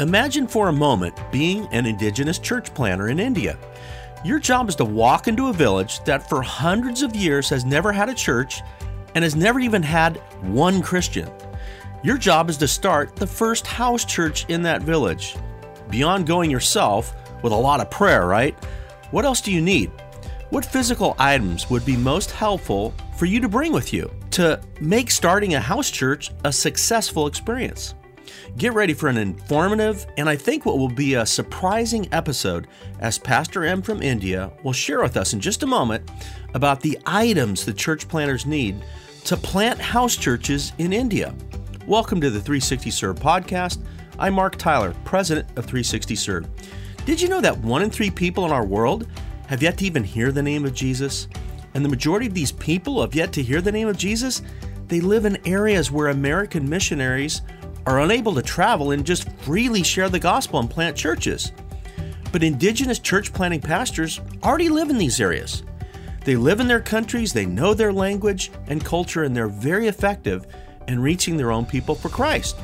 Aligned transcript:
Imagine 0.00 0.48
for 0.48 0.66
a 0.66 0.72
moment 0.72 1.16
being 1.30 1.68
an 1.70 1.86
indigenous 1.86 2.40
church 2.40 2.74
planter 2.74 3.10
in 3.10 3.20
India. 3.20 3.56
Your 4.24 4.40
job 4.40 4.68
is 4.68 4.74
to 4.76 4.84
walk 4.84 5.28
into 5.28 5.50
a 5.50 5.52
village 5.52 6.02
that 6.02 6.28
for 6.28 6.42
hundreds 6.42 7.02
of 7.02 7.14
years 7.14 7.48
has 7.50 7.64
never 7.64 7.92
had 7.92 8.08
a 8.08 8.14
church 8.14 8.60
and 9.14 9.22
has 9.22 9.36
never 9.36 9.60
even 9.60 9.84
had 9.84 10.16
one 10.42 10.82
Christian. 10.82 11.30
Your 12.02 12.18
job 12.18 12.50
is 12.50 12.56
to 12.56 12.66
start 12.66 13.14
the 13.14 13.26
first 13.26 13.68
house 13.68 14.04
church 14.04 14.46
in 14.48 14.62
that 14.62 14.82
village. 14.82 15.36
Beyond 15.90 16.26
going 16.26 16.50
yourself 16.50 17.14
with 17.44 17.52
a 17.52 17.56
lot 17.56 17.80
of 17.80 17.88
prayer, 17.88 18.26
right? 18.26 18.56
What 19.12 19.24
else 19.24 19.40
do 19.40 19.52
you 19.52 19.60
need? 19.60 19.92
What 20.50 20.64
physical 20.64 21.14
items 21.20 21.70
would 21.70 21.86
be 21.86 21.96
most 21.96 22.32
helpful 22.32 22.92
for 23.16 23.26
you 23.26 23.38
to 23.38 23.48
bring 23.48 23.72
with 23.72 23.92
you 23.92 24.10
to 24.32 24.60
make 24.80 25.12
starting 25.12 25.54
a 25.54 25.60
house 25.60 25.88
church 25.88 26.32
a 26.42 26.52
successful 26.52 27.28
experience? 27.28 27.94
Get 28.56 28.72
ready 28.72 28.94
for 28.94 29.08
an 29.08 29.16
informative 29.16 30.06
and 30.16 30.28
I 30.28 30.36
think 30.36 30.64
what 30.64 30.78
will 30.78 30.88
be 30.88 31.14
a 31.14 31.26
surprising 31.26 32.08
episode 32.12 32.68
as 33.00 33.18
Pastor 33.18 33.64
M 33.64 33.82
from 33.82 34.02
India 34.02 34.52
will 34.62 34.72
share 34.72 35.02
with 35.02 35.16
us 35.16 35.32
in 35.32 35.40
just 35.40 35.62
a 35.62 35.66
moment 35.66 36.10
about 36.54 36.80
the 36.80 36.98
items 37.06 37.64
the 37.64 37.72
church 37.72 38.08
planters 38.08 38.46
need 38.46 38.82
to 39.24 39.36
plant 39.36 39.80
house 39.80 40.16
churches 40.16 40.72
in 40.78 40.92
India. 40.92 41.34
Welcome 41.86 42.20
to 42.20 42.30
the 42.30 42.40
360 42.40 42.90
Serve 42.90 43.18
podcast. 43.18 43.78
I'm 44.18 44.34
Mark 44.34 44.56
Tyler, 44.56 44.94
president 45.04 45.48
of 45.50 45.64
360 45.64 46.14
Serve. 46.14 46.46
Did 47.04 47.20
you 47.20 47.28
know 47.28 47.40
that 47.40 47.58
one 47.58 47.82
in 47.82 47.90
three 47.90 48.10
people 48.10 48.46
in 48.46 48.52
our 48.52 48.64
world 48.64 49.06
have 49.48 49.62
yet 49.62 49.78
to 49.78 49.84
even 49.84 50.04
hear 50.04 50.32
the 50.32 50.42
name 50.42 50.64
of 50.64 50.74
Jesus? 50.74 51.28
And 51.74 51.84
the 51.84 51.88
majority 51.88 52.26
of 52.26 52.34
these 52.34 52.52
people 52.52 53.00
have 53.00 53.14
yet 53.14 53.32
to 53.32 53.42
hear 53.42 53.60
the 53.60 53.72
name 53.72 53.88
of 53.88 53.98
Jesus? 53.98 54.42
They 54.88 55.00
live 55.00 55.24
in 55.24 55.38
areas 55.46 55.90
where 55.90 56.08
American 56.08 56.68
missionaries 56.68 57.42
are 57.86 58.00
unable 58.00 58.34
to 58.34 58.42
travel 58.42 58.92
and 58.92 59.04
just 59.04 59.30
freely 59.38 59.82
share 59.82 60.08
the 60.08 60.18
gospel 60.18 60.58
and 60.60 60.70
plant 60.70 60.96
churches. 60.96 61.52
But 62.32 62.42
indigenous 62.42 62.98
church 62.98 63.32
planting 63.32 63.60
pastors 63.60 64.20
already 64.42 64.68
live 64.68 64.90
in 64.90 64.98
these 64.98 65.20
areas. 65.20 65.62
They 66.24 66.36
live 66.36 66.60
in 66.60 66.68
their 66.68 66.80
countries, 66.80 67.32
they 67.32 67.46
know 67.46 67.74
their 67.74 67.92
language 67.92 68.50
and 68.66 68.84
culture, 68.84 69.24
and 69.24 69.36
they're 69.36 69.48
very 69.48 69.88
effective 69.88 70.46
in 70.88 71.00
reaching 71.00 71.36
their 71.36 71.52
own 71.52 71.66
people 71.66 71.94
for 71.94 72.08
Christ. 72.08 72.56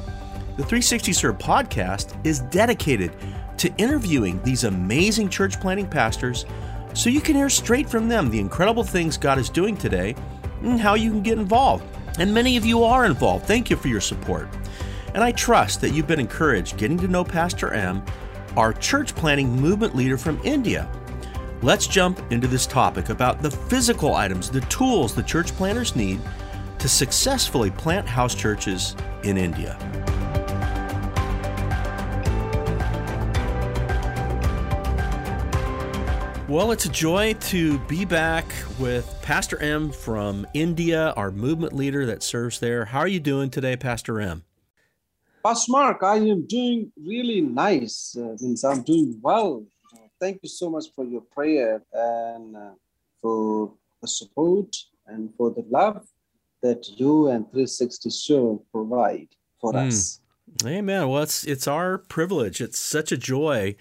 The 0.57 0.65
360 0.65 1.12
Serve 1.12 1.39
podcast 1.39 2.15
is 2.27 2.41
dedicated 2.41 3.12
to 3.59 3.73
interviewing 3.77 4.43
these 4.43 4.65
amazing 4.65 5.29
church 5.29 5.61
planting 5.61 5.87
pastors 5.87 6.47
so 6.95 7.11
you 7.11 7.21
can 7.21 7.37
hear 7.37 7.51
straight 7.51 7.89
from 7.89 8.09
them 8.09 8.31
the 8.31 8.41
incredible 8.41 8.83
things 8.83 9.17
God 9.17 9.39
is 9.39 9.49
doing 9.49 9.77
today 9.77 10.17
and 10.62 10.81
how 10.81 10.95
you 10.95 11.11
can 11.11 11.23
get 11.23 11.39
involved. 11.39 11.84
And 12.19 12.34
many 12.34 12.57
of 12.57 12.67
you 12.67 12.83
are 12.83 13.05
involved. 13.05 13.47
Thank 13.47 13.71
you 13.71 13.77
for 13.77 13.89
your 13.89 14.01
support. 14.01 14.49
And 15.14 15.25
I 15.25 15.33
trust 15.33 15.80
that 15.80 15.91
you've 15.91 16.06
been 16.06 16.20
encouraged 16.20 16.77
getting 16.77 16.98
to 16.98 17.08
know 17.08 17.25
Pastor 17.25 17.72
M, 17.72 18.05
our 18.56 18.72
church 18.72 19.14
planting 19.14 19.50
movement 19.50 19.97
leader 19.97 20.16
from 20.16 20.41
India. 20.44 20.89
Let's 21.62 21.86
jump 21.86 22.20
into 22.33 22.47
this 22.47 22.66
topic 22.66 23.08
about 23.08 23.42
the 23.42 23.50
physical 23.50 24.14
items, 24.14 24.50
the 24.50 24.61
tools 24.62 25.14
the 25.14 25.22
church 25.22 25.53
planters 25.53 25.94
need 25.97 26.20
to 26.78 26.88
successfully 26.88 27.70
plant 27.70 28.08
house 28.08 28.34
churches 28.34 28.97
in 29.25 29.36
India. 29.36 29.77
Well, 36.48 36.72
it's 36.72 36.84
a 36.84 36.88
joy 36.88 37.34
to 37.34 37.78
be 37.81 38.05
back 38.05 38.47
with 38.78 39.14
Pastor 39.22 39.56
M 39.62 39.92
from 39.92 40.47
India, 40.55 41.12
our 41.16 41.31
movement 41.31 41.75
leader 41.75 42.06
that 42.06 42.22
serves 42.25 42.58
there. 42.58 42.86
How 42.86 42.98
are 43.00 43.06
you 43.06 43.20
doing 43.20 43.50
today, 43.50 43.77
Pastor 43.77 44.20
M? 44.20 44.42
Pastor 45.43 45.73
Mark, 45.73 46.03
I 46.03 46.17
am 46.17 46.47
doing 46.47 46.93
really 47.03 47.41
nice. 47.41 48.15
Uh, 48.17 48.37
since 48.37 48.63
I'm 48.63 48.83
doing 48.83 49.19
well. 49.23 49.65
Uh, 49.95 50.01
thank 50.21 50.41
you 50.43 50.49
so 50.51 50.69
much 50.69 50.87
for 50.95 51.05
your 51.05 51.23
prayer 51.23 51.83
and 51.93 52.56
uh, 52.56 52.71
for 53.23 53.73
the 54.03 54.09
support 54.09 54.77
and 55.06 55.31
for 55.37 55.50
the 55.50 55.65
love 55.71 56.06
that 56.62 56.87
you 56.99 57.29
and 57.29 57.45
360 57.47 58.11
Serve 58.11 58.59
provide 58.71 59.29
for 59.61 59.73
mm. 59.73 59.89
us. 59.89 60.21
Amen. 60.67 61.09
Well, 61.09 61.23
it's 61.23 61.45
it's 61.45 61.67
our 61.67 61.97
privilege. 61.97 62.61
It's 62.61 62.79
such 62.79 63.11
a 63.11 63.17
joy 63.17 63.77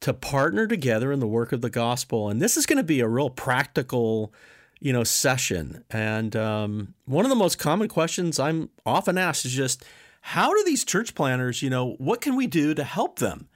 to 0.00 0.14
partner 0.14 0.66
together 0.66 1.12
in 1.12 1.20
the 1.20 1.26
work 1.26 1.52
of 1.52 1.60
the 1.60 1.70
gospel, 1.70 2.30
and 2.30 2.40
this 2.40 2.56
is 2.56 2.64
going 2.64 2.78
to 2.78 2.84
be 2.84 3.00
a 3.00 3.08
real 3.08 3.28
practical, 3.28 4.32
you 4.78 4.92
know, 4.92 5.04
session. 5.04 5.84
And 5.90 6.34
um, 6.36 6.94
one 7.04 7.26
of 7.26 7.28
the 7.28 7.36
most 7.36 7.58
common 7.58 7.88
questions 7.88 8.38
I'm 8.38 8.70
often 8.86 9.18
asked 9.18 9.44
is 9.44 9.52
just 9.52 9.84
how 10.30 10.52
do 10.52 10.64
these 10.64 10.84
church 10.84 11.14
planners, 11.14 11.62
you 11.62 11.70
know, 11.70 11.94
what 11.98 12.20
can 12.20 12.34
we 12.34 12.48
do 12.48 12.74
to 12.74 12.82
help 12.82 13.20
them? 13.20 13.46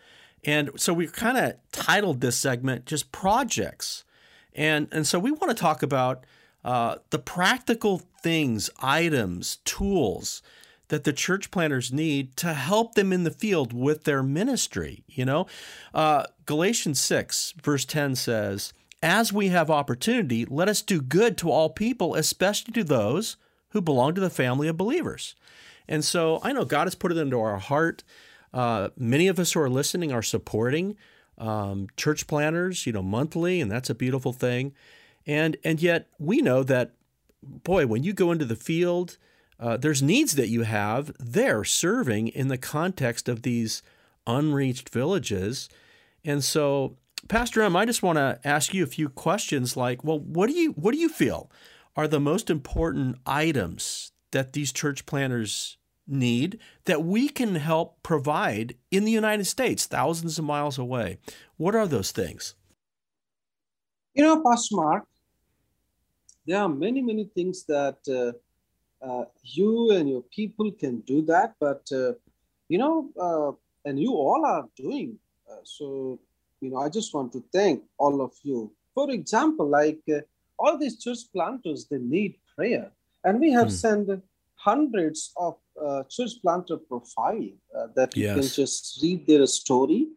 And 0.45 0.71
so 0.77 0.95
we 0.95 1.09
kind 1.09 1.37
of 1.37 1.55
titled 1.73 2.21
this 2.21 2.37
segment 2.37 2.87
just 2.87 3.11
projects. 3.11 4.05
And, 4.55 4.87
and 4.93 5.05
so 5.05 5.19
we 5.19 5.33
want 5.33 5.49
to 5.49 5.61
talk 5.61 5.83
about 5.83 6.25
uh, 6.65 6.99
the 7.11 7.19
practical 7.19 7.99
things, 8.23 8.71
items, 8.79 9.57
tools 9.65 10.43
that 10.91 11.03
the 11.03 11.13
church 11.13 11.51
planners 11.51 11.93
need 11.93 12.37
to 12.37 12.55
help 12.55 12.95
them 12.95 13.13
in 13.13 13.25
the 13.25 13.33
field 13.33 13.73
with 13.73 14.05
their 14.05 14.23
ministry. 14.23 15.03
You 15.09 15.25
know, 15.25 15.49
uh, 15.93 16.27
Galatians 16.47 17.01
6, 17.01 17.55
verse 17.61 17.85
10 17.85 18.15
says, 18.15 18.73
As 19.03 19.33
we 19.33 19.49
have 19.49 19.71
opportunity, 19.71 20.45
let 20.45 20.69
us 20.69 20.83
do 20.83 21.03
good 21.03 21.37
to 21.39 21.51
all 21.51 21.69
people, 21.69 22.15
especially 22.15 22.73
to 22.75 22.85
those 22.85 23.37
who 23.71 23.81
belong 23.81 24.15
to 24.15 24.21
the 24.21 24.31
family 24.31 24.69
of 24.69 24.77
believers. 24.77 25.35
And 25.89 26.05
so 26.05 26.41
I 26.43 26.53
know 26.53 26.65
God 26.65 26.87
has 26.87 26.95
put 26.95 27.13
it 27.13 27.19
into 27.19 27.41
our 27.41 27.59
heart. 27.59 28.05
Uh, 28.53 28.91
many 28.97 29.29
of 29.29 29.39
us 29.39 29.53
who 29.53 29.61
are 29.61 29.71
listening 29.71 30.13
are 30.13 30.23
supporting 30.23 30.97
um, 31.39 31.89
church 31.97 32.27
planters, 32.27 32.87
you 32.87 32.93
know, 32.93 33.03
monthly, 33.03 33.61
and 33.61 33.71
that's 33.71 33.91
a 33.91 33.95
beautiful 33.95 34.33
thing. 34.33 34.73
And 35.27 35.57
and 35.65 35.81
yet 35.81 36.09
we 36.19 36.41
know 36.43 36.63
that, 36.65 36.93
boy, 37.43 37.87
when 37.87 38.03
you 38.03 38.13
go 38.13 38.31
into 38.31 38.45
the 38.45 38.57
field, 38.57 39.17
uh, 39.59 39.77
there's 39.77 40.03
needs 40.03 40.37
that 40.37 40.49
you 40.49 40.63
have 40.63 41.13
there 41.19 41.65
serving 41.65 42.29
in 42.29 42.49
the 42.49 42.59
context 42.59 43.29
of 43.29 43.43
these 43.43 43.83
unreached 44.27 44.91
villages. 44.91 45.69
And 46.25 46.45
so, 46.45 46.97
Pastor 47.29 47.63
M, 47.63 47.77
I 47.77 47.85
just 47.85 48.03
want 48.03 48.17
to 48.17 48.39
ask 48.45 48.75
you 48.75 48.83
a 48.83 48.89
few 48.89 49.09
questions 49.09 49.77
like, 49.77 50.05
well, 50.05 50.19
what 50.19 50.49
do 50.49 50.55
you 50.55 50.73
what 50.73 50.93
do 50.93 50.99
you 50.99 51.09
feel 51.09 51.51
are 51.97 52.07
the 52.07 52.21
most 52.21 52.51
important 52.51 53.17
items 53.27 54.13
that 54.33 54.53
these 54.53 54.73
church 54.73 55.07
planters 55.07 55.79
need 56.07 56.59
that 56.85 57.05
we 57.05 57.29
can 57.29 57.55
help 57.55 58.03
provide 58.03 58.75
in 58.91 59.05
the 59.05 59.13
United 59.13 59.45
States, 59.45 59.87
thousands 59.87 60.39
of 60.39 60.45
miles 60.45 60.79
away. 60.79 61.19
What 61.57 61.75
are 61.75 61.87
those 61.87 62.11
things? 62.11 62.55
You 64.15 64.25
know, 64.25 64.43
Pastor 64.43 64.77
Mark, 64.77 65.05
there 66.47 66.59
are 66.59 66.69
many, 66.69 67.01
many 67.01 67.31
things 67.35 67.65
that 67.67 67.99
uh, 68.09 68.33
uh, 69.05 69.25
you 69.43 69.93
and 69.93 70.09
your 70.09 70.23
people 70.23 70.73
can 70.73 71.01
do 71.01 71.23
that, 71.23 71.55
but 71.61 71.89
uh, 71.93 72.13
you 72.69 72.79
know, 72.79 73.09
uh, 73.21 73.53
and 73.89 74.01
you 74.01 74.13
all 74.13 74.45
are 74.45 74.67
doing. 74.77 75.19
Uh, 75.51 75.57
so, 75.65 76.19
you 76.61 76.71
know, 76.71 76.79
I 76.79 76.89
just 76.89 77.15
want 77.15 77.33
to 77.33 77.45
thank 77.53 77.83
all 77.99 78.21
of 78.21 78.33
you. 78.43 78.73
For 78.95 79.11
example, 79.11 79.69
like 79.69 80.01
uh, 80.09 80.21
all 80.59 80.77
these 80.77 81.03
church 81.03 81.21
planters, 81.33 81.87
they 81.91 81.99
need 81.99 82.37
prayer, 82.57 82.91
and 83.25 83.41
we 83.41 83.51
have 83.51 83.69
mm. 83.69 83.73
sent 83.73 84.23
hundreds 84.55 85.33
of 85.37 85.57
uh, 85.83 86.03
church 86.05 86.33
planter 86.43 86.77
profile 86.77 87.49
uh, 87.77 87.87
that 87.97 88.17
you 88.17 88.25
yes. 88.25 88.35
can 88.35 88.49
just 88.63 89.03
read 89.03 89.27
their 89.27 89.47
story 89.47 90.09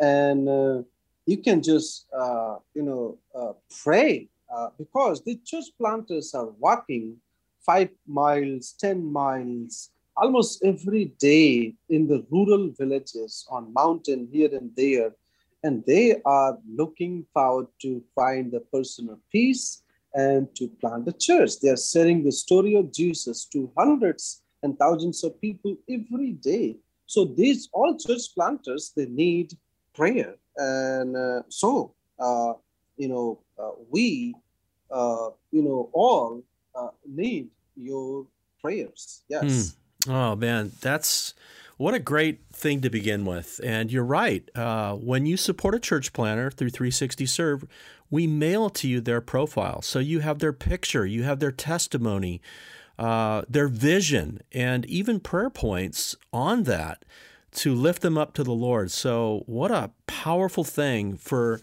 and 0.00 0.48
uh, 0.48 0.82
you 1.26 1.36
can 1.36 1.62
just 1.62 2.06
uh, 2.18 2.56
you 2.74 2.82
know 2.82 3.18
uh, 3.34 3.52
pray 3.82 4.28
uh, 4.54 4.68
because 4.78 5.22
the 5.24 5.38
church 5.44 5.66
planters 5.78 6.34
are 6.34 6.48
walking 6.58 7.16
five 7.64 7.90
miles 8.06 8.74
ten 8.78 9.04
miles 9.04 9.90
almost 10.16 10.62
every 10.64 11.06
day 11.18 11.74
in 11.88 12.06
the 12.06 12.24
rural 12.30 12.70
villages 12.78 13.46
on 13.50 13.72
mountain 13.72 14.28
here 14.32 14.50
and 14.52 14.70
there 14.76 15.12
and 15.62 15.84
they 15.86 16.20
are 16.24 16.58
looking 16.68 17.24
forward 17.32 17.66
to 17.80 18.02
find 18.14 18.50
the 18.50 18.60
personal 18.72 19.18
peace 19.30 19.81
and 20.14 20.54
to 20.56 20.68
plant 20.80 21.08
a 21.08 21.12
church. 21.12 21.60
They 21.60 21.70
are 21.70 21.76
sharing 21.76 22.24
the 22.24 22.32
story 22.32 22.74
of 22.76 22.92
Jesus 22.92 23.44
to 23.46 23.70
hundreds 23.76 24.42
and 24.62 24.78
thousands 24.78 25.24
of 25.24 25.40
people 25.40 25.76
every 25.88 26.32
day. 26.32 26.76
So 27.06 27.24
these 27.24 27.68
all 27.72 27.96
church 27.98 28.34
planters 28.34 28.92
they 28.96 29.06
need 29.06 29.52
prayer, 29.94 30.36
and 30.56 31.16
uh, 31.16 31.42
so 31.48 31.94
uh, 32.18 32.54
you 32.96 33.08
know 33.08 33.40
uh, 33.58 33.72
we 33.90 34.34
uh, 34.90 35.30
you 35.50 35.62
know 35.62 35.90
all 35.92 36.42
uh, 36.74 36.88
need 37.06 37.48
your 37.76 38.26
prayers. 38.60 39.22
Yes. 39.28 39.44
Mm. 39.44 39.74
Oh 40.08 40.36
man, 40.36 40.72
that's 40.80 41.34
what 41.82 41.94
a 41.94 41.98
great 41.98 42.38
thing 42.52 42.80
to 42.80 42.88
begin 42.88 43.24
with. 43.24 43.60
And 43.64 43.90
you're 43.90 44.04
right. 44.04 44.48
Uh, 44.54 44.94
when 44.94 45.26
you 45.26 45.36
support 45.36 45.74
a 45.74 45.80
church 45.80 46.12
planner 46.12 46.48
through 46.48 46.70
360 46.70 47.26
Serve, 47.26 47.64
we 48.08 48.28
mail 48.28 48.70
to 48.70 48.86
you 48.86 49.00
their 49.00 49.20
profile. 49.20 49.82
So 49.82 49.98
you 49.98 50.20
have 50.20 50.38
their 50.38 50.52
picture, 50.52 51.04
you 51.04 51.24
have 51.24 51.40
their 51.40 51.50
testimony, 51.50 52.40
uh, 53.00 53.42
their 53.48 53.66
vision, 53.66 54.42
and 54.52 54.86
even 54.86 55.18
prayer 55.18 55.50
points 55.50 56.14
on 56.32 56.62
that 56.64 57.04
to 57.54 57.74
lift 57.74 58.02
them 58.02 58.16
up 58.16 58.32
to 58.34 58.44
the 58.44 58.52
Lord. 58.52 58.92
So, 58.92 59.42
what 59.46 59.72
a 59.72 59.90
powerful 60.06 60.62
thing 60.62 61.16
for 61.16 61.60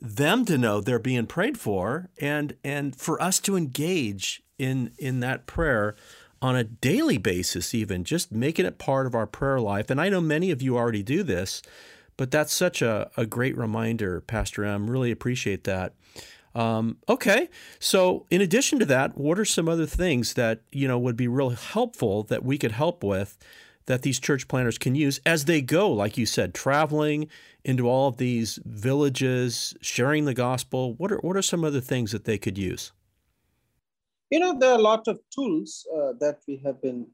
them 0.00 0.46
to 0.46 0.56
know 0.56 0.80
they're 0.80 0.98
being 0.98 1.26
prayed 1.26 1.58
for 1.58 2.08
and 2.18 2.56
and 2.64 2.96
for 2.96 3.20
us 3.22 3.38
to 3.40 3.56
engage 3.56 4.42
in 4.58 4.92
in 4.98 5.20
that 5.20 5.44
prayer 5.44 5.96
on 6.42 6.56
a 6.56 6.64
daily 6.64 7.18
basis 7.18 7.74
even 7.74 8.04
just 8.04 8.32
making 8.32 8.66
it 8.66 8.78
part 8.78 9.06
of 9.06 9.14
our 9.14 9.26
prayer 9.26 9.60
life 9.60 9.90
and 9.90 10.00
i 10.00 10.08
know 10.08 10.20
many 10.20 10.50
of 10.50 10.62
you 10.62 10.76
already 10.76 11.02
do 11.02 11.22
this 11.22 11.62
but 12.16 12.30
that's 12.30 12.54
such 12.54 12.82
a, 12.82 13.10
a 13.16 13.26
great 13.26 13.56
reminder 13.56 14.20
pastor 14.20 14.64
m 14.64 14.90
really 14.90 15.10
appreciate 15.10 15.64
that 15.64 15.94
um, 16.54 16.96
okay 17.08 17.48
so 17.78 18.26
in 18.28 18.40
addition 18.40 18.78
to 18.78 18.84
that 18.84 19.16
what 19.16 19.38
are 19.38 19.44
some 19.44 19.68
other 19.68 19.86
things 19.86 20.34
that 20.34 20.62
you 20.72 20.88
know 20.88 20.98
would 20.98 21.16
be 21.16 21.28
real 21.28 21.50
helpful 21.50 22.24
that 22.24 22.44
we 22.44 22.58
could 22.58 22.72
help 22.72 23.04
with 23.04 23.38
that 23.90 24.02
these 24.02 24.20
church 24.20 24.46
planners 24.46 24.78
can 24.78 24.94
use 24.94 25.20
as 25.26 25.46
they 25.46 25.60
go, 25.60 25.90
like 25.90 26.16
you 26.16 26.24
said, 26.24 26.54
traveling 26.54 27.28
into 27.64 27.88
all 27.88 28.08
of 28.08 28.18
these 28.18 28.60
villages, 28.64 29.74
sharing 29.80 30.24
the 30.24 30.34
gospel? 30.34 30.94
What 30.94 31.10
are, 31.10 31.18
what 31.18 31.36
are 31.36 31.42
some 31.42 31.64
other 31.64 31.80
things 31.80 32.12
that 32.12 32.24
they 32.24 32.38
could 32.38 32.56
use? 32.56 32.92
You 34.30 34.38
know, 34.38 34.56
there 34.56 34.70
are 34.70 34.78
a 34.78 34.82
lot 34.82 35.08
of 35.08 35.18
tools 35.34 35.86
uh, 35.92 36.12
that 36.20 36.38
we 36.46 36.60
have 36.64 36.80
been 36.80 37.06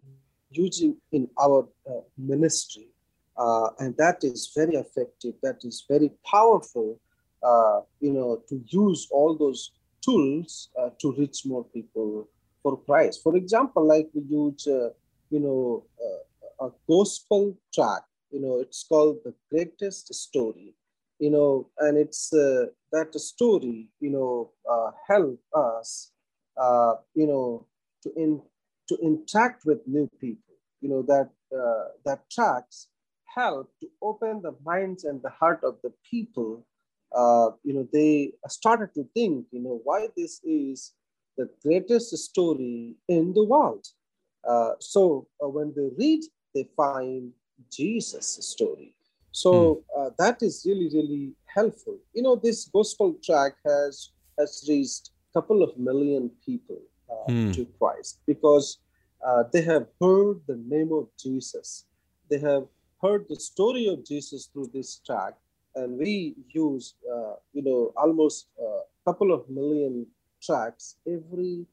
using 0.51 0.97
in 1.13 1.29
our 1.41 1.67
uh, 1.89 2.01
ministry, 2.19 2.89
uh, 3.39 3.71
and 3.79 3.97
that 3.97 4.23
is 4.23 4.53
very 4.55 4.75
effective. 4.75 5.35
That 5.43 5.65
is 5.65 5.85
very 5.89 6.11
powerful. 6.31 7.01
Uh, 7.43 7.81
you 8.01 8.13
know, 8.13 8.43
to 8.49 8.63
use 8.69 9.09
all 9.11 9.35
those 9.35 9.73
tools 10.05 10.69
uh, 10.79 10.91
to 11.01 11.13
reach 11.13 11.47
more 11.47 11.65
people 11.65 12.29
for 12.63 12.79
Christ. 12.83 13.23
For 13.23 13.35
example, 13.37 13.87
like 13.87 14.09
we 14.13 14.23
use, 14.29 14.67
uh, 14.67 14.91
you 15.31 15.41
know, 15.41 15.85
a 16.61 16.71
gospel 16.89 17.57
track. 17.73 18.03
You 18.31 18.41
know, 18.41 18.61
it's 18.61 18.85
called 18.85 19.19
the 19.25 19.35
greatest 19.51 20.13
story. 20.15 20.75
You 21.19 21.31
know, 21.31 21.71
and 21.79 21.97
it's 21.97 22.33
uh, 22.33 22.67
that 22.93 23.15
story. 23.15 23.89
You 24.01 24.11
know, 24.11 24.51
uh, 24.71 24.91
help 25.09 25.41
us. 25.55 26.13
Uh, 26.57 26.95
you 27.15 27.27
know, 27.27 27.67
to 28.03 28.13
in 28.17 28.41
to 28.89 28.97
interact 29.03 29.65
with 29.65 29.87
new 29.87 30.09
people. 30.21 30.55
You 30.81 30.89
know 30.89 31.03
that 31.03 31.31
uh, 31.57 31.89
that 32.05 32.29
tracks 32.31 32.89
help 33.25 33.71
to 33.81 33.89
open 34.01 34.43
the 34.43 34.55
minds 34.65 35.05
and 35.05 35.23
the 35.23 35.31
heart 35.31 35.61
of 35.63 35.77
the 35.83 35.93
people. 36.11 36.67
Uh, 37.15 37.51
you 37.63 37.73
know, 37.75 37.87
they 37.93 38.33
started 38.49 38.95
to 38.95 39.05
think. 39.15 39.47
You 39.51 39.61
know, 39.61 39.81
why 39.85 40.09
this 40.17 40.41
is 40.45 40.95
the 41.37 41.49
greatest 41.63 42.17
story 42.17 42.97
in 43.09 43.35
the 43.35 43.45
world. 43.45 43.87
Uh, 44.49 44.73
so 44.79 45.27
uh, 45.43 45.49
when 45.49 45.73
they 45.77 45.91
read 45.99 46.23
they 46.57 46.67
find 46.77 47.33
Jesus' 47.71 48.39
story. 48.41 48.95
So 49.31 49.53
mm. 49.53 50.07
uh, 50.07 50.11
that 50.19 50.43
is 50.43 50.65
really, 50.67 50.89
really 50.89 51.35
helpful. 51.55 51.99
You 52.15 52.23
know, 52.23 52.37
this 52.37 52.65
gospel 52.65 53.15
track 53.23 53.53
has 53.67 54.13
has 54.39 54.65
reached 54.69 55.11
couple 55.37 55.63
of 55.63 55.77
million 55.77 56.31
people 56.45 56.81
uh, 57.11 57.31
mm. 57.31 57.55
to 57.55 57.67
Christ 57.79 58.21
because 58.27 58.79
uh, 59.27 59.43
they 59.53 59.63
have 59.73 59.87
heard 60.01 60.37
the 60.47 60.59
name 60.75 60.91
of 60.93 61.09
Jesus. 61.25 61.85
They 62.31 62.41
have 62.51 62.65
heard 63.03 63.27
the 63.29 63.41
story 63.53 63.87
of 63.87 64.05
Jesus 64.05 64.49
through 64.51 64.71
this 64.73 65.01
track, 65.07 65.35
and 65.75 65.99
we 65.99 66.35
use, 66.49 66.95
uh, 67.15 67.35
you 67.53 67.63
know, 67.67 67.93
almost 67.97 68.49
a 68.59 68.81
couple 69.07 69.31
of 69.33 69.49
million 69.51 70.07
tracks 70.43 70.97
every 71.07 71.67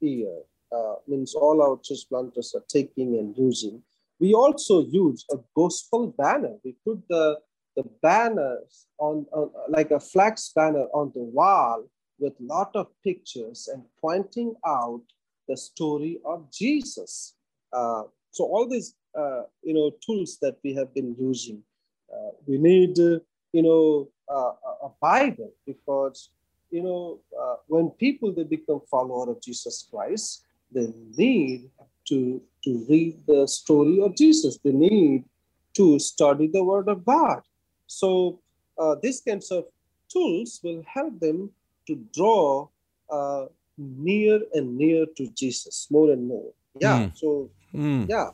year. 0.00 0.36
Uh, 0.70 0.96
means 1.06 1.34
all 1.34 1.62
our 1.62 1.78
church 1.82 2.04
planters 2.10 2.54
are 2.54 2.66
taking 2.68 3.16
and 3.16 3.34
using 3.38 3.82
we 4.20 4.34
also 4.34 4.82
use 4.82 5.24
a 5.30 5.36
gospel 5.54 6.08
banner. 6.18 6.56
We 6.64 6.74
put 6.84 7.02
the, 7.08 7.38
the 7.76 7.84
banners 8.02 8.86
on, 8.98 9.26
on 9.32 9.50
like 9.68 9.90
a 9.90 10.00
flax 10.00 10.52
banner 10.54 10.86
on 10.92 11.12
the 11.14 11.22
wall 11.22 11.84
with 12.18 12.34
lot 12.40 12.74
of 12.74 12.86
pictures 13.02 13.68
and 13.72 13.82
pointing 14.00 14.54
out 14.66 15.02
the 15.48 15.56
story 15.56 16.20
of 16.24 16.50
Jesus. 16.50 17.34
Uh, 17.72 18.02
so 18.30 18.44
all 18.44 18.68
these 18.68 18.94
uh, 19.18 19.42
you 19.62 19.74
know 19.74 19.90
tools 20.04 20.38
that 20.42 20.56
we 20.62 20.74
have 20.74 20.94
been 20.94 21.14
using, 21.18 21.62
uh, 22.12 22.30
we 22.46 22.58
need 22.58 22.98
you 22.98 23.62
know 23.62 24.08
uh, 24.28 24.52
a 24.82 24.90
Bible 25.00 25.52
because 25.66 26.30
you 26.70 26.82
know 26.82 27.20
uh, 27.40 27.56
when 27.66 27.90
people 27.90 28.32
they 28.32 28.44
become 28.44 28.80
follower 28.90 29.30
of 29.30 29.40
Jesus 29.42 29.88
Christ, 29.90 30.44
they 30.70 30.92
need 31.16 31.70
to, 32.08 32.40
to 32.64 32.86
read 32.88 33.18
the 33.26 33.46
story 33.46 34.00
of 34.00 34.16
Jesus. 34.16 34.58
They 34.64 34.72
need 34.72 35.24
to 35.74 35.98
study 35.98 36.48
the 36.48 36.64
Word 36.64 36.88
of 36.88 37.04
God. 37.04 37.42
So 37.86 38.40
uh, 38.78 38.96
these 39.02 39.20
kinds 39.20 39.50
of 39.50 39.64
tools 40.10 40.60
will 40.62 40.82
help 40.86 41.18
them 41.20 41.50
to 41.88 41.96
draw 42.14 42.68
uh, 43.10 43.46
near 43.76 44.40
and 44.52 44.76
near 44.76 45.06
to 45.16 45.28
Jesus 45.28 45.88
more 45.90 46.10
and 46.12 46.28
more. 46.28 46.52
Yeah. 46.80 46.98
Mm. 46.98 47.18
So 47.18 47.50
mm. 47.74 48.08
yeah. 48.08 48.30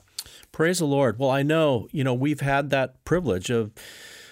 Praise 0.52 0.78
the 0.78 0.86
Lord. 0.86 1.18
Well, 1.18 1.30
I 1.30 1.42
know 1.42 1.88
you 1.92 2.04
know 2.04 2.14
we've 2.14 2.40
had 2.40 2.70
that 2.70 3.02
privilege 3.04 3.50
of 3.50 3.72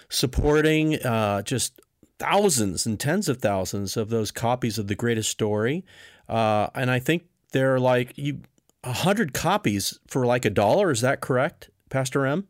supporting 0.09 1.01
uh, 1.03 1.41
just 1.41 1.81
thousands 2.19 2.85
and 2.85 2.99
tens 2.99 3.27
of 3.27 3.39
thousands 3.39 3.97
of 3.97 4.09
those 4.09 4.31
copies 4.31 4.77
of 4.77 4.87
the 4.87 4.95
greatest 4.95 5.29
story, 5.29 5.83
uh, 6.29 6.67
and 6.75 6.91
I 6.91 6.99
think 6.99 7.23
they're 7.51 7.79
like 7.79 8.17
you 8.17 8.41
hundred 8.83 9.33
copies 9.33 9.99
for 10.07 10.25
like 10.25 10.45
a 10.45 10.49
dollar. 10.49 10.91
Is 10.91 11.01
that 11.01 11.21
correct, 11.21 11.69
Pastor 11.89 12.25
M? 12.25 12.47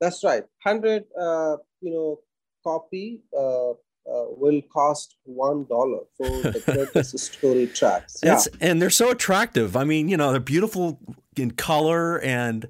That's 0.00 0.22
right. 0.22 0.44
Hundred, 0.62 1.04
uh, 1.18 1.56
you 1.80 1.92
know, 1.92 2.20
copy 2.62 3.20
uh, 3.36 3.72
uh, 4.08 4.24
will 4.36 4.60
cost 4.72 5.16
one 5.24 5.66
dollar 5.66 6.00
for 6.16 6.28
the 6.28 6.62
greatest 6.92 7.18
story 7.18 7.66
tracks. 7.66 8.18
Yeah. 8.22 8.34
It's, 8.34 8.48
and 8.60 8.80
they're 8.80 8.90
so 8.90 9.10
attractive. 9.10 9.76
I 9.76 9.84
mean, 9.84 10.08
you 10.08 10.16
know, 10.16 10.30
they're 10.32 10.40
beautiful 10.40 10.98
in 11.36 11.52
color 11.52 12.20
and. 12.20 12.68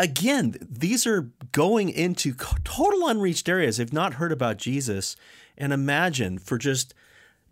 Again, 0.00 0.54
these 0.60 1.08
are 1.08 1.32
going 1.50 1.88
into 1.88 2.32
total 2.62 3.08
unreached 3.08 3.48
areas. 3.48 3.78
They've 3.78 3.92
not 3.92 4.14
heard 4.14 4.30
about 4.30 4.56
Jesus. 4.56 5.16
And 5.56 5.72
imagine 5.72 6.38
for 6.38 6.56
just 6.56 6.94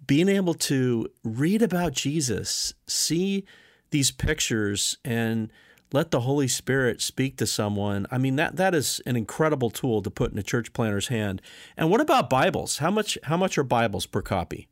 being 0.06 0.28
able 0.28 0.54
to 0.54 1.08
read 1.24 1.62
about 1.62 1.92
Jesus, 1.92 2.74
see 2.86 3.44
these 3.90 4.10
pictures 4.10 4.98
and 5.04 5.50
let 5.92 6.10
the 6.10 6.20
Holy 6.20 6.48
Spirit 6.48 7.00
speak 7.00 7.36
to 7.36 7.46
someone. 7.46 8.06
I 8.10 8.18
mean 8.18 8.36
that 8.36 8.56
that 8.56 8.74
is 8.74 9.00
an 9.06 9.16
incredible 9.16 9.70
tool 9.70 10.02
to 10.02 10.10
put 10.10 10.32
in 10.32 10.38
a 10.38 10.42
church 10.42 10.72
planner's 10.72 11.08
hand. 11.08 11.40
And 11.76 11.90
what 11.90 12.00
about 12.00 12.28
Bibles? 12.30 12.78
How 12.78 12.90
much 12.90 13.18
how 13.24 13.36
much 13.36 13.56
are 13.58 13.64
Bibles 13.64 14.06
per 14.06 14.22
copy? 14.22 14.68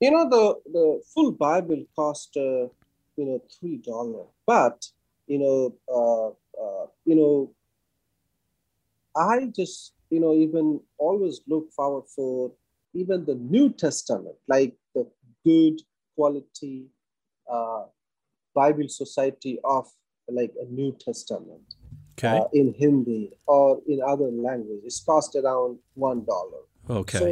You 0.00 0.10
know 0.10 0.28
the 0.28 0.70
the 0.72 1.02
full 1.14 1.32
Bible 1.32 1.84
cost 1.96 2.36
uh, 2.36 2.68
you 3.16 3.26
know 3.26 3.42
three 3.58 3.78
dollar, 3.78 4.24
but 4.46 4.86
you 5.26 5.38
know 5.38 5.74
uh, 5.88 6.28
uh, 6.62 6.86
you 7.04 7.16
know 7.16 7.50
I 9.16 9.46
just 9.54 9.92
you 10.10 10.20
know 10.20 10.34
even 10.34 10.80
always 10.98 11.40
look 11.46 11.72
forward 11.72 12.04
for 12.08 12.52
even 12.94 13.24
the 13.24 13.34
New 13.34 13.70
Testament, 13.70 14.36
like 14.48 14.74
the 14.94 15.06
good 15.44 15.80
quality 16.16 16.86
uh, 17.50 17.84
Bible 18.60 18.88
Society 19.02 19.54
of 19.76 19.84
like 20.40 20.52
a 20.64 20.66
New 20.78 20.92
Testament 21.06 21.66
okay. 22.16 22.36
uh, 22.38 22.44
in 22.60 22.66
Hindi 22.82 23.22
or 23.46 23.80
in 23.92 23.98
other 24.12 24.30
languages. 24.48 24.82
It's 24.88 25.00
cost 25.10 25.30
around 25.40 25.78
one 26.08 26.20
dollar. 26.32 26.62
Okay. 27.00 27.18
So 27.18 27.28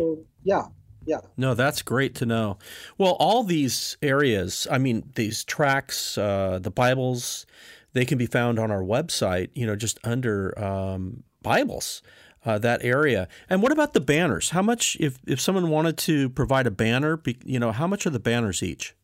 yeah, 0.53 0.67
yeah. 1.11 1.23
No, 1.37 1.51
that's 1.55 1.83
great 1.83 2.15
to 2.21 2.27
know. 2.27 2.59
Well, 3.01 3.17
all 3.27 3.43
these 3.45 3.97
areas, 4.03 4.67
I 4.71 4.79
mean, 4.79 4.99
these 5.15 5.45
tracks, 5.45 6.19
uh, 6.19 6.59
the 6.67 6.71
Bibles, 6.71 7.47
they 7.93 8.05
can 8.05 8.19
be 8.19 8.27
found 8.27 8.59
on 8.59 8.71
our 8.71 8.85
website. 8.97 9.49
You 9.55 9.67
know, 9.67 9.77
just 9.77 9.99
under 10.05 10.59
um, 10.69 11.25
Bibles. 11.43 12.03
Uh, 12.47 12.57
that 12.57 12.81
area. 12.85 13.29
And 13.51 13.63
what 13.63 13.73
about 13.73 13.93
the 13.93 14.01
banners? 14.01 14.51
How 14.51 14.63
much, 14.63 14.97
if, 15.01 15.19
if 15.27 15.39
someone 15.41 15.69
wanted 15.69 15.97
to 16.09 16.31
provide 16.31 16.67
a 16.67 16.71
banner, 16.71 17.21
you 17.45 17.59
know, 17.59 17.73
how 17.73 17.87
much 17.87 18.07
are 18.07 18.11
the 18.11 18.21
banners 18.31 18.63
each? 18.63 18.95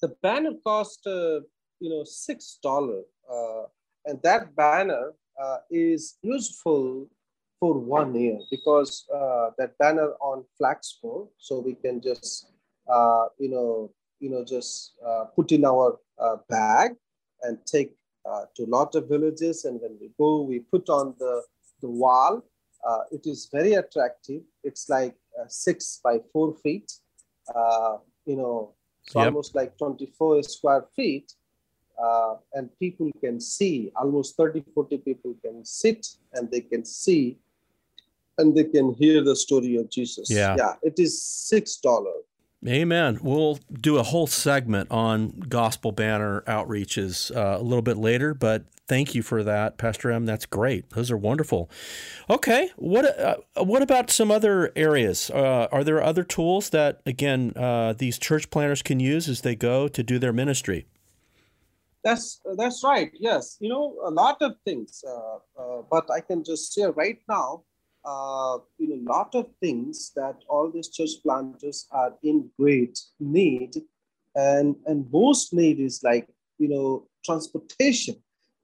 The 0.00 0.08
banner 0.22 0.52
cost 0.64 1.06
uh, 1.06 1.40
you 1.80 1.90
know 1.90 2.04
six 2.04 2.58
dollar 2.62 3.02
uh, 3.30 3.64
and 4.06 4.20
that 4.22 4.54
banner 4.56 5.12
uh, 5.42 5.58
is 5.70 6.18
useful 6.22 7.08
for 7.58 7.78
one 7.78 8.14
year 8.14 8.38
because 8.50 9.06
uh, 9.14 9.50
that 9.58 9.76
banner 9.78 10.12
on 10.20 10.44
Flexboard, 10.58 11.28
so 11.38 11.60
we 11.60 11.74
can 11.74 12.00
just 12.00 12.52
uh, 12.88 13.26
you 13.38 13.50
know 13.50 13.92
you 14.18 14.30
know 14.30 14.44
just 14.44 14.94
uh, 15.06 15.24
put 15.36 15.52
in 15.52 15.64
our 15.64 15.98
bag 16.48 16.92
and 17.42 17.58
take 17.66 17.94
to 18.54 18.64
a 18.64 18.70
lot 18.70 18.94
of 18.94 19.08
villages 19.08 19.64
and 19.64 19.80
when 19.80 19.96
we 20.00 20.10
go 20.18 20.42
we 20.42 20.60
put 20.60 20.88
on 20.88 21.14
the 21.18 21.42
the 21.82 21.88
wall. 21.88 22.42
It 23.12 23.26
is 23.26 23.48
very 23.52 23.74
attractive. 23.74 24.42
It's 24.64 24.88
like 24.88 25.14
six 25.48 26.00
by 26.02 26.20
four 26.32 26.54
feet. 26.62 26.90
You 28.26 28.36
know 28.36 28.74
it's 29.04 29.14
yep. 29.14 29.26
almost 29.26 29.54
like 29.54 29.76
24 29.78 30.42
square 30.42 30.84
feet. 30.94 31.34
uh, 32.02 32.36
and 32.54 32.70
people 32.78 33.10
can 33.20 33.38
see, 33.40 33.92
almost 33.94 34.36
30, 34.36 34.64
40 34.74 34.98
people 34.98 35.34
can 35.44 35.64
sit 35.64 36.06
and 36.32 36.50
they 36.50 36.62
can 36.62 36.84
see 36.84 37.38
and 38.38 38.56
they 38.56 38.64
can 38.64 38.94
hear 38.94 39.22
the 39.22 39.36
story 39.36 39.76
of 39.76 39.90
Jesus. 39.90 40.30
Yeah. 40.30 40.56
Yeah, 40.56 40.74
it 40.82 40.94
is 40.98 41.20
$6. 41.52 42.04
Amen. 42.66 43.18
We'll 43.22 43.58
do 43.70 43.98
a 43.98 44.02
whole 44.02 44.26
segment 44.26 44.90
on 44.90 45.30
gospel 45.48 45.92
banner 45.92 46.42
outreaches 46.46 47.34
uh, 47.34 47.58
a 47.58 47.62
little 47.62 47.82
bit 47.82 47.96
later, 47.96 48.34
but 48.34 48.64
thank 48.90 49.14
you 49.14 49.22
for 49.22 49.44
that, 49.44 49.78
Pastor 49.78 50.10
M. 50.10 50.26
That's 50.26 50.44
great. 50.44 50.90
Those 50.90 51.10
are 51.12 51.16
wonderful. 51.16 51.70
Okay, 52.28 52.70
what 52.76 53.04
uh, 53.18 53.36
what 53.56 53.82
about 53.82 54.10
some 54.10 54.30
other 54.32 54.72
areas? 54.74 55.30
Uh, 55.30 55.68
are 55.70 55.84
there 55.84 56.02
other 56.02 56.24
tools 56.24 56.70
that 56.70 57.00
again 57.06 57.52
uh, 57.56 57.94
these 57.96 58.18
church 58.18 58.50
planners 58.50 58.82
can 58.82 58.98
use 58.98 59.28
as 59.28 59.42
they 59.42 59.54
go 59.54 59.86
to 59.86 60.02
do 60.02 60.18
their 60.18 60.32
ministry? 60.32 60.86
That's 62.02 62.40
that's 62.56 62.82
right. 62.82 63.12
Yes, 63.14 63.56
you 63.60 63.68
know 63.68 63.96
a 64.04 64.10
lot 64.10 64.42
of 64.42 64.52
things, 64.64 65.04
uh, 65.06 65.36
uh, 65.62 65.82
but 65.88 66.10
I 66.10 66.20
can 66.20 66.42
just 66.42 66.74
share 66.74 66.90
right 66.90 67.20
now 67.28 67.62
uh, 68.04 68.58
you 68.78 68.88
know, 68.88 68.96
a 68.96 69.06
lot 69.12 69.34
of 69.34 69.46
things 69.60 70.12
that 70.16 70.36
all 70.48 70.70
these 70.70 70.88
church 70.88 71.22
planters 71.22 71.86
are 71.92 72.14
in 72.22 72.50
great 72.58 72.98
need, 73.18 73.72
and 74.34 74.74
and 74.86 75.10
most 75.12 75.52
need 75.52 75.78
is 75.78 76.00
like 76.02 76.26
you 76.58 76.68
know 76.68 77.06
transportation, 77.24 78.16